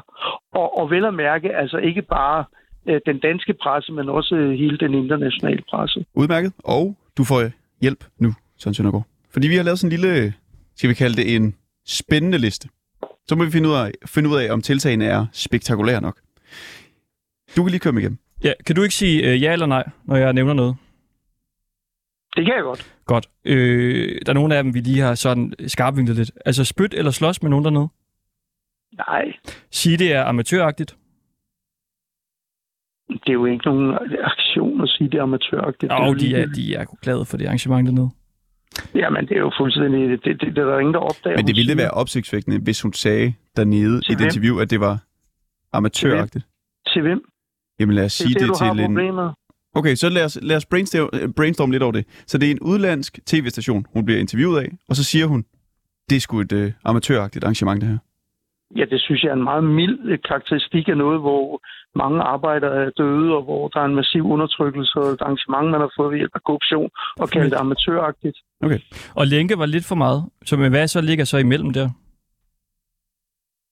[0.52, 2.44] Og, og vel at mærke, altså ikke bare
[2.88, 6.04] øh, den danske presse, men også hele den internationale presse.
[6.14, 6.52] Udmærket.
[6.64, 7.40] Og du får
[7.80, 9.06] hjælp nu, Søren Søndergaard.
[9.32, 10.34] Fordi vi har lavet sådan en lille,
[10.76, 11.54] skal vi kalde det en
[11.86, 12.68] spændende liste.
[13.28, 16.16] Så må vi finde ud af, finde ud af om tiltagene er spektakulære nok.
[17.56, 18.18] Du kan lige køre mig igennem.
[18.44, 20.76] Ja, kan du ikke sige øh, ja eller nej, når jeg nævner noget?
[22.36, 22.92] Det kan jeg godt.
[23.06, 23.26] Godt.
[23.44, 26.30] Øh, der er nogle af dem, vi lige har sådan skarpvinklet lidt.
[26.46, 27.88] Altså spyt eller slås med nogen dernede?
[28.96, 29.24] Nej,
[29.70, 30.96] Sige, det er amatøragtigt.
[33.08, 35.90] det er jo ikke nogen aktion at sige, det er amatøragtigt.
[35.90, 38.10] Det er jo Og de er, de er glade for det arrangement dernede.
[38.94, 40.08] Jamen, det er jo fuldstændig...
[40.08, 41.36] Det, det, det, det er der ingen, der opdager.
[41.36, 41.76] Men det ville siger.
[41.82, 44.26] være opsigtsvækkende, hvis hun sagde dernede Til i et hvem?
[44.26, 44.98] interview, at det var
[45.72, 46.46] amatøragtigt.
[46.92, 47.20] Til hvem?
[47.80, 48.86] Jamen lad os Det er sige det, det, du har til en...
[48.86, 49.34] problemet.
[49.74, 52.04] Okay, så lad os, lad os brainstorm, brainstorm lidt over det.
[52.26, 55.44] Så det er en udlandsk tv-station, hun bliver interviewet af, og så siger hun,
[56.10, 57.98] det er sgu et uh, amatøragtigt arrangement, det her.
[58.76, 61.60] Ja, det synes jeg er en meget mild øh, karakteristik af noget, hvor
[61.94, 65.80] mange arbejdere er døde, og hvor der er en massiv undertrykkelse og et arrangement, man
[65.80, 68.38] har fået ved hjælp af korruption, og kaldt det amatøragtigt.
[69.14, 70.24] Og lænke var lidt for meget.
[70.44, 71.88] Så men hvad så ligger så imellem der?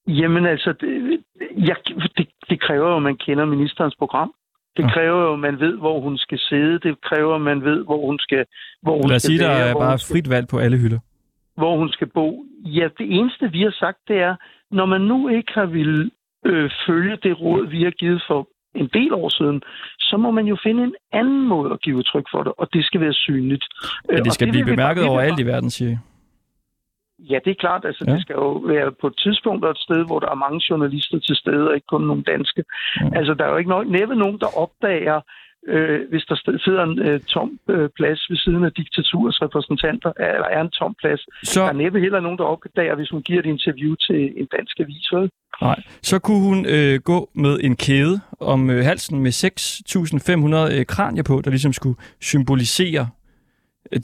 [0.07, 1.20] Jamen altså, det,
[1.68, 1.76] jeg,
[2.16, 4.32] det, det kræver jo, at man kender ministerens program.
[4.76, 6.78] Det kræver jo, at man ved, hvor hun skal sidde.
[6.78, 8.45] Det kræver, at man ved, hvor hun skal,
[8.82, 10.78] hvor hun Lad os skal sige, der være, er bare skal frit valg på alle
[10.78, 10.99] hylder.
[11.57, 12.45] hvor hun skal bo.
[12.64, 14.34] Ja, det eneste, vi har sagt, det er,
[14.70, 16.11] når man nu ikke har ville
[16.47, 19.62] øh, følge det råd, vi har givet for en del år siden,
[19.99, 22.84] så må man jo finde en anden måde at give udtryk for det, og det
[22.84, 23.64] skal være synligt.
[24.09, 25.99] Ja, Øh, det skal vil blive bemærket overalt i verden, siger.
[27.30, 27.84] Ja, det er klart.
[27.84, 28.12] Altså, Ja.
[28.12, 31.18] Det skal jo være på et tidspunkt og et sted, hvor der er mange journalister
[31.18, 32.62] til stede, og ikke kun nogle danske.
[33.00, 33.18] Ja.
[33.18, 35.20] Altså, der er jo ikke noget, næppe nogen, der opdager,
[35.68, 40.48] øh, hvis der sidder en øh, tom øh, plads ved siden af diktaturets repræsentanter, eller
[40.56, 41.22] er en tom plads.
[41.42, 44.46] Så, Der er næppe heller nogen, der opdager, hvis hun giver et interview til en
[44.56, 45.06] dansk avis.
[45.12, 45.30] Vel?
[45.62, 50.86] nej, så kunne hun øh, gå med en kæde om øh, halsen med 6.500 øh,
[50.86, 53.08] kranier på, der ligesom skulle symbolisere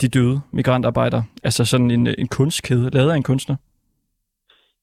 [0.01, 1.25] de døde migrantarbejdere.
[1.45, 3.57] Altså sådan en, øh, en kunstkæde, lavet af en kunstner.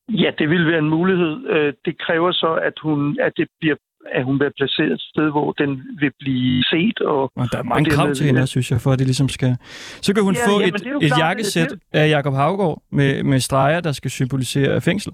[0.10, 1.48] Ja, det vil være en mulighed.
[1.50, 3.76] Øh, Det kræver så, at hun, at det bliver
[4.12, 7.00] at hun bliver placeret et sted, hvor den vil blive set.
[7.02, 9.58] Og, Og der er mange krav til hende, synes jeg, for at det ligesom skal...
[10.02, 13.24] Så kan hun Ja, få jamen, et, et klart, jakkesæt det- af Jakob Havgård med,
[13.24, 15.14] med streger, der skal symbolisere fængsel.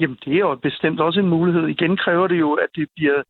[0.00, 1.66] Jamen, det er jo bestemt også en mulighed.
[1.68, 3.22] Igen kræver det jo, at det bliver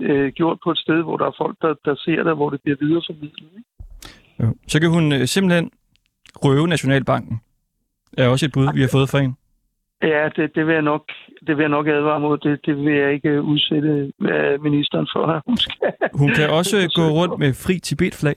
[0.00, 2.60] øh, gjort på et sted, hvor der er folk, der, der ser det, hvor det
[2.62, 3.50] bliver videreformidlet.
[3.56, 3.68] ikke?
[4.40, 4.54] Jo.
[4.68, 5.70] Så kan hun øh, simpelthen
[6.44, 7.40] røve Nationalbanken.
[8.18, 9.36] Er også et bud, vi har fået fra en.
[10.02, 11.04] Ja, det, det, vil jeg nok,
[11.46, 12.38] det vil jeg nok advare mod.
[12.38, 15.92] Det, det vil jeg ikke udsætte øh, ministeren for, at hun skal.
[16.14, 18.34] Hun kan også forsøge gå rundt med fri Tibet-flag.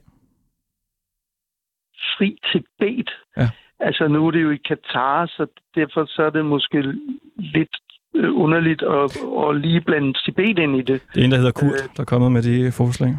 [2.17, 3.09] Fri Tibet.
[3.37, 3.49] Ja.
[3.79, 6.81] Altså, nu er det jo i Katar, så derfor så er det måske
[7.37, 7.75] lidt
[8.15, 9.17] øh, underligt at,
[9.49, 11.01] at lige blande Tibet ind i det.
[11.13, 11.89] Det er en, der hedder Kurt, Øh.
[11.95, 13.17] der er kommet med det forslag.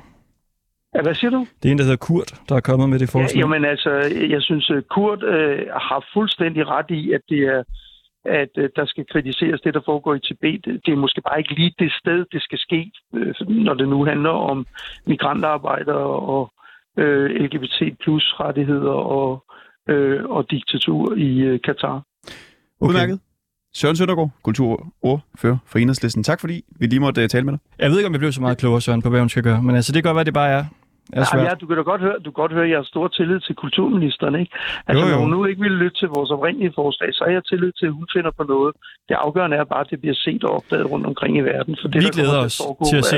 [0.94, 1.46] Ja, hvad siger du?
[1.62, 3.38] Det er en, der hedder Kurt, der er kommet med det Ja, forslag.
[3.40, 3.90] jamen altså,
[4.34, 5.58] jeg synes, at Kurt øh,
[5.88, 7.62] har fuldstændig ret i, at det er
[8.24, 10.64] at øh, der skal kritiseres det, der foregår i Tibet.
[10.86, 14.04] Det er måske bare ikke lige det sted, det skal ske, øh, når det nu
[14.04, 14.66] handler om
[15.06, 16.52] migrantarbejdere og
[16.98, 19.44] øh, LGBT plus rettigheder og,
[19.88, 22.02] øh, og diktatur i øh, Katar.
[22.80, 22.88] Okay.
[22.88, 23.20] Udmærket.
[23.80, 26.22] Søren Søndergaard, kulturordfører for Enhedslisten.
[26.30, 27.60] Tak fordi vi lige måtte uh, tale med dig.
[27.78, 29.62] Jeg ved ikke, om jeg blev så meget klogere, Søren, på hvad hun skal gøre.
[29.62, 30.64] Men altså, det kan godt være, det bare er,
[31.12, 31.44] er svært.
[31.48, 33.40] ja, du kan da godt høre, du kan godt høre, at jeg har stor tillid
[33.40, 34.34] til kulturministeren.
[34.40, 34.52] Ikke?
[34.86, 35.14] Altså, Jo, jo.
[35.14, 37.86] når hun nu ikke ville lytte til vores oprindelige forslag, så har jeg tillid til,
[37.86, 38.72] at hun finder på noget.
[39.08, 41.76] Det afgørende er bare, at det bliver set og opdaget rundt omkring i verden.
[41.82, 42.44] For det, Vi der glæder kommer
[42.82, 43.16] os til at se,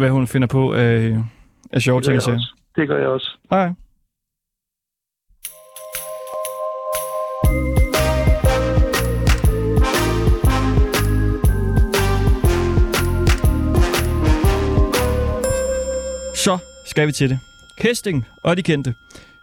[0.00, 1.16] hvad hun finder på af,
[1.72, 2.14] af sjove Det gør ting.
[2.14, 2.34] jeg siger.
[2.34, 2.48] også.
[2.76, 3.30] Det gør jeg også.
[3.50, 3.66] Hej.
[16.94, 17.38] Skal vi til det.
[17.78, 18.94] Kesting og de kendte.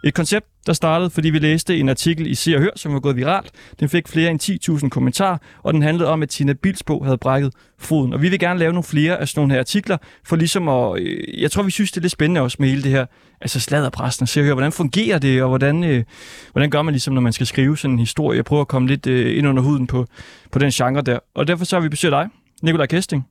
[0.04, 3.00] Et koncept, der startede, fordi vi læste en artikel i Se og Hør, som var
[3.00, 3.50] gået viralt.
[3.80, 7.52] Den fik flere end 10.000 kommentarer, og den handlede om, at Tina Bilsbo havde brækket
[7.78, 8.12] foden.
[8.12, 11.00] Og vi vil gerne lave nogle flere af sådan nogle her artikler, for ligesom at...
[11.00, 13.06] Øh, jeg tror, vi synes, det er lidt spændende også med hele det her,
[13.40, 14.54] altså sladderpressen, se og Hør.
[14.54, 16.04] hvordan fungerer det, og hvordan, øh,
[16.52, 18.36] hvordan gør man ligesom, når man skal skrive sådan en historie.
[18.36, 20.06] Jeg prøver at komme lidt øh, ind under huden på,
[20.52, 21.18] på den genre der.
[21.34, 22.28] Og derfor så har vi besøgt dig,
[22.62, 23.26] Nikolaj Kesting,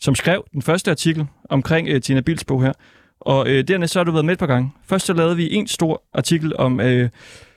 [0.00, 2.72] som skrev den første artikel omkring øh, Tina Bilsbo her.
[3.20, 4.72] Og øh, dernæst så har du været med et par gange.
[4.86, 7.08] Først så lavede vi en stor artikel om øh,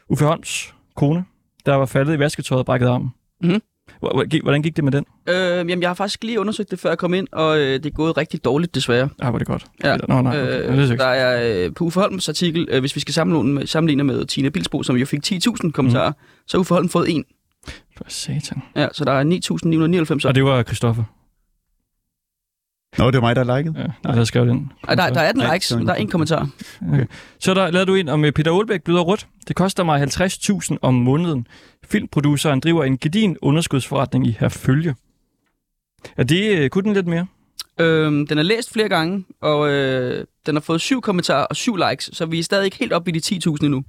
[0.09, 1.23] Uffe Holms kone,
[1.65, 3.09] der var faldet i vasketøjet og brækket armen.
[3.41, 3.61] Mhm.
[4.29, 5.05] Gik- Hvordan gik det med den?
[5.29, 7.85] Øh, jamen, jeg har faktisk lige undersøgt det, før jeg kom ind, og øh, det
[7.85, 9.09] er gået rigtig dårligt, desværre.
[9.21, 9.65] Ah, var det godt.
[9.83, 9.97] Ja.
[10.07, 10.51] Nå, nej, okay.
[10.51, 13.13] Ja, det er Øh, der er øh, på Uffe Holms artikel, øh, hvis vi skal
[13.13, 16.15] sammenligne med, sammenligne med Tina Bilsbo, som jo fik 10.000 kommentarer, mm.
[16.47, 17.23] så har Uffe Holm fået en.
[17.97, 18.61] For satan.
[18.75, 19.23] Ja, så der er
[20.23, 20.27] 9.999.
[20.27, 21.03] Og det var Christoffer.
[22.97, 23.93] Nå, det var mig, der likede.
[24.05, 24.71] Ja, der skrev den.
[24.87, 26.49] Ej, der, der er 18 Nej, likes, men der er en kommentar.
[26.89, 27.05] Okay.
[27.39, 29.27] Så der lavede du ind om øh, Peter Aalbæk bløder rødt.
[29.47, 31.47] Det koster mig 50.000 om måneden.
[31.85, 34.95] Filmproduceren driver en gedin underskudsforretning i Herfølge.
[36.17, 37.25] Er det, øh, kunne den lidt mere?
[37.79, 41.75] Øhm, den er læst flere gange, og øh, den har fået syv kommentarer og syv
[41.75, 43.83] likes, så vi er stadig ikke helt oppe i de 10.000 endnu.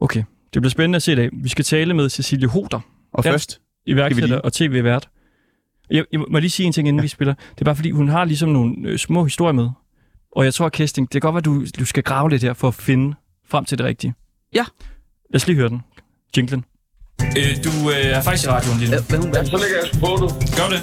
[0.00, 0.22] Okay,
[0.54, 1.30] det bliver spændende at se i dag.
[1.32, 2.80] Vi skal tale med Cecilie Hoder,
[3.12, 5.08] Og først, iværksætter og tv-vært.
[5.92, 7.02] Jeg, jeg må lige sige en ting, inden ja.
[7.02, 7.34] vi spiller.
[7.34, 9.68] Det er bare fordi, hun har ligesom nogle øh, små historier med.
[10.36, 12.68] Og jeg tror, Kesting, det kan godt være, du, du skal grave lidt her for
[12.68, 13.14] at finde
[13.50, 14.14] frem til det rigtige.
[14.54, 14.64] Ja.
[15.30, 15.80] Lad os lige høre den.
[16.36, 16.64] Jinglen.
[17.38, 19.00] Øh, du øh, er faktisk i radioen lige nu.
[19.10, 20.28] Hvad hun Så lægger jeg på, du.
[20.58, 20.80] Gør det.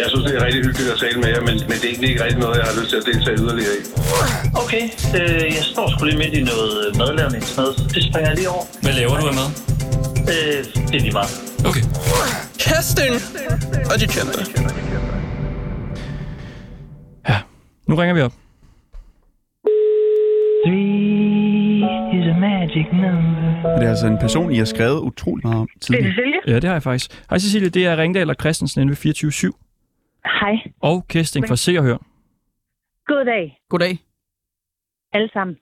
[0.00, 2.10] Jeg synes, det er rigtig hyggeligt at tale med jer, men, men det er egentlig
[2.12, 3.82] ikke rigtig noget, jeg har lyst til at deltage yderligere i.
[4.62, 4.82] Okay,
[5.18, 7.42] øh, jeg står sgu lige midt i noget madlavning.
[7.56, 7.74] Noget.
[7.94, 8.64] Det springer jeg lige over.
[8.82, 9.48] Hvad laver du af mad?
[10.34, 10.58] Øh,
[10.90, 11.53] det er lige meget.
[11.68, 11.84] Okay.
[12.66, 13.14] Casting!
[13.92, 14.40] Og de kendte.
[17.28, 17.36] Ja,
[17.88, 18.32] nu ringer vi op.
[22.16, 23.76] Is a magic number.
[23.78, 26.10] det er altså en person, I har skrevet utrolig meget om Det er tidligere.
[26.12, 26.40] Cecilie.
[26.46, 27.24] Ja, det har jeg faktisk.
[27.30, 30.30] Hej Cecilie, det er Ringdal og Christensen inde ved 24-7.
[30.40, 30.72] Hej.
[30.80, 31.96] Og Kesting fra Se og Hør.
[33.06, 33.98] God dag, Goddag.
[35.12, 35.56] alle sammen.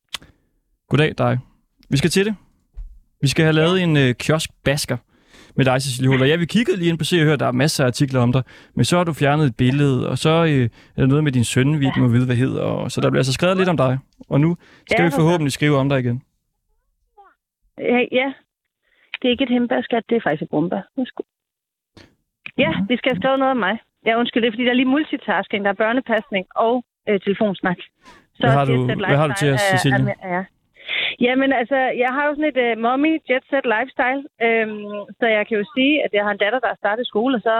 [0.88, 1.38] Goddag dig.
[1.90, 2.34] Vi skal til det.
[3.20, 4.96] Vi skal have lavet en øh, kiosk-basker
[5.56, 6.26] med dig, Cecilie Huller.
[6.26, 8.32] Ja, vi kiggede lige ind på Se og Hør, der er masser af artikler om
[8.32, 8.42] dig,
[8.74, 10.64] men så har du fjernet et billede, og så øh,
[10.96, 13.10] er der noget med din søn, vi ikke må vide, hvad hedder, og så der
[13.10, 13.98] bliver altså skrevet lidt om dig.
[14.28, 16.22] Og nu skal Ja, vi for forhåbentlig skrive om dig igen.
[17.78, 18.28] Ja, ja.
[19.18, 20.82] det er ikke et hembærskat, det er faktisk et brumbær.
[22.58, 23.78] Ja, vi skal have skrevet noget om mig.
[24.06, 25.64] Ja, undskyld, det er fordi, der er lige multitasking.
[25.64, 27.76] Der er børnepasning og øh, telefonsnak.
[28.34, 30.14] Så Hvad har du- hvad har du til os, Lifestyle er- Cecilie?
[30.22, 30.44] er- er-
[31.20, 35.42] Jamen altså, jeg har jo sådan et uh, mommy jet set lifestyle, øhm, så jeg
[35.46, 37.56] kan jo sige, at jeg har en datter, der har startet skole, og så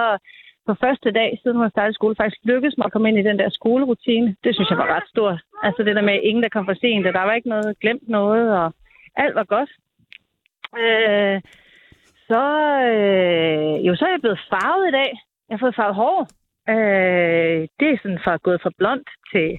[0.66, 3.28] på første dag, siden hun har startet skole, faktisk lykkedes mig at komme ind i
[3.30, 4.36] den der skolerutine.
[4.44, 5.40] Det synes jeg var ret stort.
[5.62, 8.08] Altså det der med ingen, der kom for sent, og der var ikke noget glemt
[8.08, 8.74] noget, og
[9.16, 9.70] alt var godt.
[10.82, 11.40] Øh,
[12.30, 12.42] så,
[12.92, 15.10] øh, jo, så er jeg blevet farvet i dag.
[15.48, 16.18] Jeg har fået farvet hår.
[16.68, 19.58] Øh, det er sådan fra gået fra blond til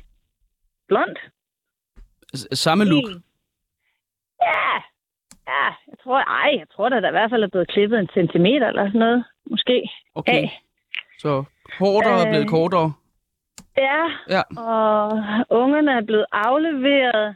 [0.88, 1.16] blond.
[2.36, 3.04] S- Samme look.
[4.52, 4.70] Ja,
[5.54, 8.10] ja, jeg tror, ej, jeg tror da, der i hvert fald er blevet klippet en
[8.14, 9.90] centimeter eller sådan noget, måske.
[10.16, 10.34] Okay.
[10.44, 10.62] Af.
[11.20, 11.44] Så
[11.80, 12.50] hårdere er blevet Øh.
[12.58, 12.94] kortere.
[13.78, 14.02] Ja,
[14.36, 14.42] Ja.
[14.70, 15.02] og
[15.62, 17.36] ungerne er blevet afleveret.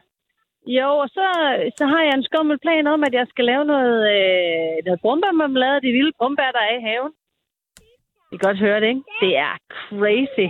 [0.79, 1.25] Jo, og så,
[1.77, 5.81] så har jeg en skummel plan om, at jeg skal lave noget, øh, noget brumbærmarmelade,
[5.81, 7.11] de vilde brumbær, der er i haven.
[8.31, 9.01] I kan godt høre det, ikke?
[9.21, 10.47] Det er crazy.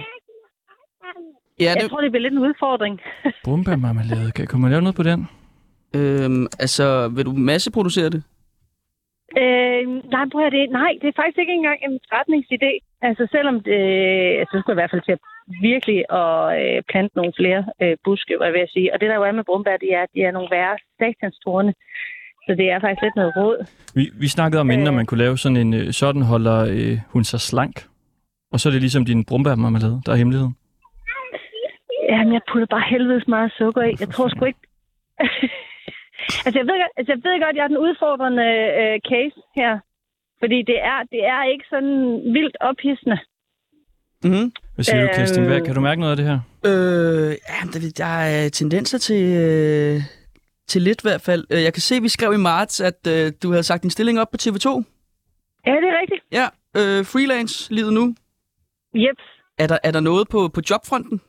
[1.60, 3.02] Ja, Jeg det, tror, det bliver lidt en udfordring.
[3.46, 4.32] Brumbærmarmelade.
[4.36, 5.30] Kan kunne man lave noget på den?
[5.98, 6.86] Øhm, altså,
[7.16, 8.24] vil du masseproducere det?
[9.42, 9.84] Øh,
[10.16, 10.66] nej, prøv at det.
[10.82, 12.72] Nej, det er faktisk ikke engang en forretningsidé.
[13.02, 13.80] Altså selvom det,
[14.40, 15.24] altså, så skulle jeg i hvert fald til at
[15.72, 16.32] virkelig at
[16.62, 18.94] øh, plante nogle flere øh, buske, hvad vil jeg sige.
[18.94, 21.74] Og det der jo er med brumbær, det er, at de er nogle værre satanstårne.
[22.46, 23.58] Så det er faktisk lidt noget råd.
[23.96, 24.92] Vi, vi snakkede om inden, Øh.
[24.92, 27.76] at man kunne lave sådan en, øh, sådan holder øh, hun sig slank.
[28.52, 30.56] Og så er det ligesom din brumbærmarmelade, der er hemmeligheden.
[32.10, 33.94] Jamen, jeg putter bare helvedes meget sukker i.
[34.00, 34.60] Jeg tror sgu ikke...
[36.46, 38.48] altså, jeg ved, godt- altså, jeg ved godt, at jeg er den udfordrende
[38.82, 39.74] øh, case her.
[40.42, 41.96] Fordi det er, det er ikke sådan
[42.36, 43.18] vildt ophidsende.
[44.24, 44.52] Mm-hmm.
[44.76, 45.16] Hvad siger du, Øh.
[45.16, 45.46] Kirsten?
[45.46, 46.40] Hvad, kan du mærke noget af det her?
[46.70, 48.06] Øh, ja, der, der
[48.36, 49.96] er tendenser til, øh,
[50.68, 51.44] til lidt i hvert fald.
[51.52, 53.90] Øh, Jeg kan se, at vi skrev i marts, at øh, du havde sagt din
[53.92, 54.68] stilling op på TV2.
[55.68, 56.22] Ja, det er rigtigt.
[56.40, 56.46] Ja,
[56.80, 58.16] øh, freelance livet nu.
[58.96, 59.18] Yep.
[59.58, 61.22] Er der, er der noget på, på jobfronten?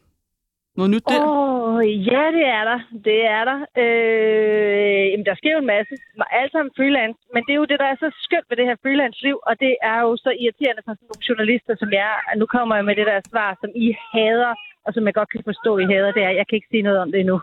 [0.76, 1.20] Noget nyt der?
[1.26, 2.78] Åh, oh, ja, det er der.
[3.08, 3.58] Det er der.
[3.82, 5.94] Øh, jamen, der sker jo en masse.
[6.40, 7.18] Alt sammen freelance.
[7.34, 9.36] Men det er jo det, der er så skønt ved det her freelance-liv.
[9.48, 12.36] Og det er jo så irriterende for sådan nogle journalister, som jeg er.
[12.40, 14.52] Nu kommer jeg med det der svar, som I hader,
[14.86, 16.12] og som jeg godt kan forstå, I hader.
[16.16, 17.36] Det er, jeg kan ikke sige noget om det endnu.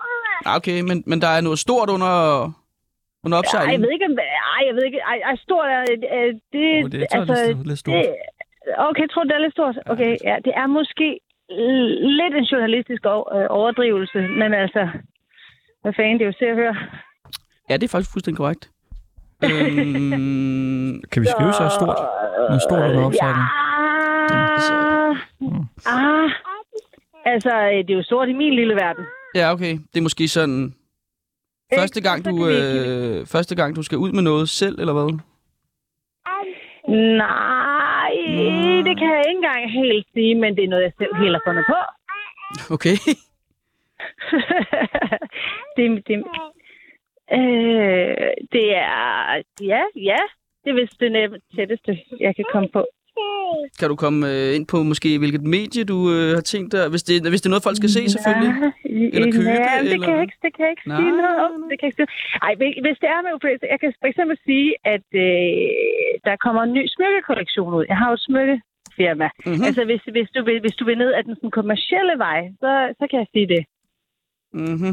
[0.48, 2.14] Ah, Okay, men, men der er noget stort under,
[3.26, 3.72] under Ej, opsejling?
[3.74, 4.18] jeg ved ikke, om
[4.56, 5.00] ej, jeg ved ikke.
[5.12, 5.82] Ej, ej stort er
[6.18, 7.96] øh, det, Åh, det er så lidt- lidt stort.
[7.96, 8.06] Det,
[8.90, 9.76] okay, tror du, det er lidt stort?
[9.94, 11.08] Okay, ja, det er måske
[11.50, 14.90] lidt en journalistisk øh, overdrivelse, men altså,
[15.82, 16.76] hvad fanden, det er jo se og høre.
[17.70, 18.72] Ja, det er faktisk fuldstændig korrekt.
[19.44, 22.00] øhm, Kan vi skrive så stort?
[22.50, 23.46] Noget stort under opsejling?
[25.86, 26.30] Ah,
[27.26, 29.06] altså, øh, det er jo stort i min lille verden.
[29.36, 29.74] ja, okay.
[29.94, 30.74] Det er måske sådan...
[31.80, 35.20] Første gang, du, øh, første gang, du skal ud med noget selv, eller hvad?
[37.18, 37.95] Nej,
[38.88, 41.42] det kan jeg ikke engang helt sige, men det er noget, jeg selv helt har
[41.48, 41.80] fundet på.
[42.74, 42.96] Okay.
[45.76, 46.24] det, det,
[47.32, 49.44] øh, det er...
[49.62, 50.18] Ja, ja.
[50.64, 52.86] Det er vist det tætteste, jeg kan komme på.
[53.80, 56.84] Kan du komme øh, ind på måske, hvilket medie du øh, har tænkt dig?
[56.94, 58.54] Hvis det, hvis det er noget, folk skal se, selvfølgelig.
[59.16, 61.38] Eller købe, ja, det eller- kan jeg ikke, det kan jeg ikke Nej, sige noget
[61.46, 61.52] om.
[61.70, 62.12] Det kan jeg ikke sige.
[62.46, 62.52] Ej,
[62.86, 65.58] hvis- det er med UPS, jeg kan for eksempel sige, at øh,
[66.28, 67.86] der kommer en ny smykkekollektion ud.
[67.92, 69.28] Jeg har jo et smykkefirma.
[69.34, 69.44] Mhm.
[69.50, 69.66] Mm-hmm.
[69.68, 72.70] Altså, hvis, hvis, du vil, hvis du vil ned ad den sådan, kommercielle vej, så,
[73.00, 73.62] så kan jeg sige det.
[74.74, 74.92] Mhm.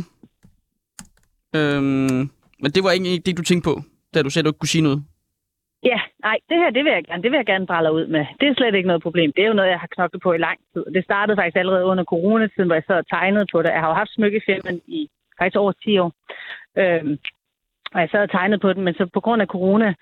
[1.58, 2.20] Øhm,
[2.62, 3.74] men det var ikke det, du tænkte på,
[4.14, 5.00] da du sagde, du ikke kunne sige noget.
[5.84, 8.26] Ja, nej, det her, det vil jeg gerne, det vil jeg gerne brælle ud med.
[8.40, 9.32] Det er slet ikke noget problem.
[9.32, 10.84] Det er jo noget, jeg har knoklet på i lang tid.
[10.94, 13.70] Det startede faktisk allerede under coronatiden, hvor jeg sad og tegnede på det.
[13.70, 15.08] Jeg har jo haft smykkefirmen i
[15.38, 16.12] faktisk over 10 år.
[16.78, 17.18] Øhm,
[17.94, 19.94] og jeg sad og tegnede på den, men så på grund af corona,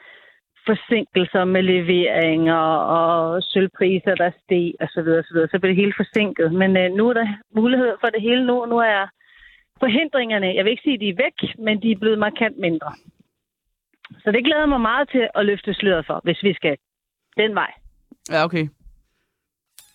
[0.67, 2.63] forsinkelser med leveringer
[2.99, 6.53] og sølvpriser, der steg og så videre, så, videre, så blev det hele forsinket.
[6.53, 9.09] Men øh, nu er der mulighed for det hele nu, nu er
[9.81, 12.93] forhindringerne, jeg vil ikke sige, at de er væk, men de er blevet markant mindre.
[14.23, 16.77] Så det glæder mig meget til at løfte sløret for, hvis vi skal
[17.37, 17.73] den vej.
[18.31, 18.69] Ja, okay.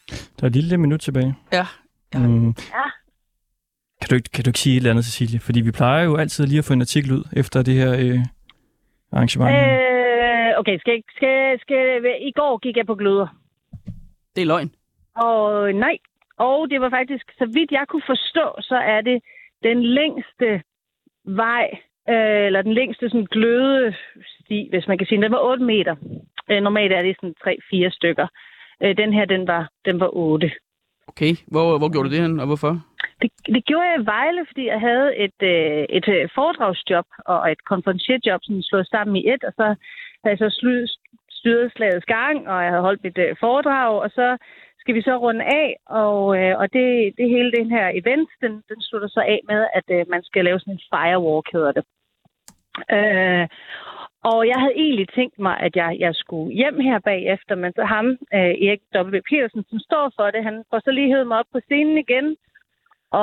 [0.09, 1.35] Der er et lille minut tilbage.
[1.53, 1.65] Ja.
[2.13, 2.47] Mm.
[2.47, 2.87] Ja.
[4.01, 5.39] Kan du, ikke, kan du ikke sige et eller andet, Cecilie?
[5.39, 8.19] Fordi vi plejer jo altid lige at få en artikel ud efter det her øh,
[9.11, 9.55] arrangement.
[9.55, 9.95] Øh...
[10.55, 13.27] Øh, okay, skal, skal, skal, i går gik jeg på gløder.
[14.35, 14.71] Det er løgn.
[15.15, 15.97] Og nej,
[16.37, 19.21] og det var faktisk, så vidt jeg kunne forstå, så er det
[19.63, 20.61] den længste
[21.25, 21.67] vej,
[22.09, 25.21] øh, eller den længste sådan glødesti, hvis man kan sige.
[25.21, 25.95] Den var 8 meter.
[26.49, 28.27] Øh, normalt er det sådan 3-4 stykker.
[28.83, 30.51] Øh, den her, den var, den var 8.
[31.07, 32.73] Okay, hvor, hvor gjorde du det hen, og hvorfor?
[33.21, 37.51] Det, det gjorde jeg i Vejle, fordi jeg havde et, øh, et øh, foredragsjob og
[37.51, 39.65] et konferencierjob, som slået sammen i et, og så
[40.21, 44.09] havde jeg så slu- styret slagets gang, og jeg havde holdt mit øh, foredrag, og
[44.09, 44.37] så
[44.85, 48.53] skal vi så runde af, og, øh, og det, det hele den her event, den,
[48.69, 51.85] den slutter så af med, at øh, man skal lave sådan en firewalk, hedder det.
[52.97, 53.47] Øh,
[54.31, 57.83] og jeg havde egentlig tænkt mig, at jeg, jeg skulle hjem her bagefter, men så
[57.83, 58.07] ham,
[58.37, 59.19] øh, Erik W.
[59.29, 62.27] Petersen, som står for det, han får så lige hævet mig op på scenen igen,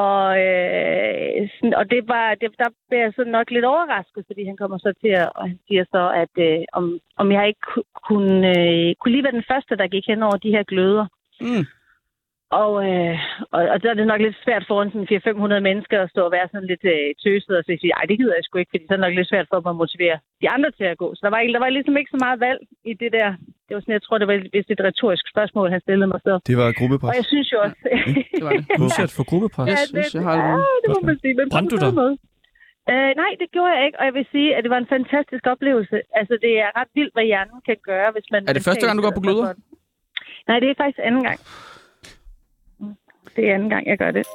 [0.00, 4.42] og, øh, sådan, og det var, det, der blev jeg så nok lidt overrasket, fordi
[4.44, 7.66] han kommer så til at, og han siger så, at øh, om, om jeg ikke
[8.08, 11.06] kunne, øh, kunne lige være den første, der gik hen over de her gløder.
[11.46, 11.64] Mm.
[12.64, 13.16] Og, øh,
[13.56, 15.08] og, og så er det nok lidt svært foran sådan
[15.58, 18.34] 400-500 mennesker at stå og være sådan lidt øh, tøset og sige, ej, det gider
[18.38, 20.46] jeg sgu ikke, fordi så er det nok lidt svært for mig at motivere de
[20.54, 21.08] andre til at gå.
[21.16, 23.28] Så der var, ikke- der var ligesom ikke så meget valg i det der.
[23.66, 26.34] Det var sådan, jeg tror, det var vist et retorisk spørgsmål, han stillede mig så.
[26.50, 27.10] Det var gruppepres.
[27.10, 27.78] Og jeg synes jo også...
[28.36, 28.64] Det var det.
[28.84, 29.68] Udsat for gruppepres.
[29.72, 31.34] Ja, det, synes, jeg har ja, det må man sige.
[31.38, 31.94] Men på Brændte du dig?
[32.02, 32.14] måde.
[32.92, 35.44] Øh, nej, det gjorde jeg ikke, og jeg vil sige, at det var en fantastisk
[35.54, 35.96] oplevelse.
[36.20, 38.40] Altså, det er ret vildt, hvad hjernen kan gøre, hvis man...
[38.50, 39.46] Er det første gang, du går på gløder?
[40.48, 41.40] Nej, det er faktisk anden gang.
[42.78, 42.94] Mm.
[43.36, 44.26] Det er anden gang, jeg gør det.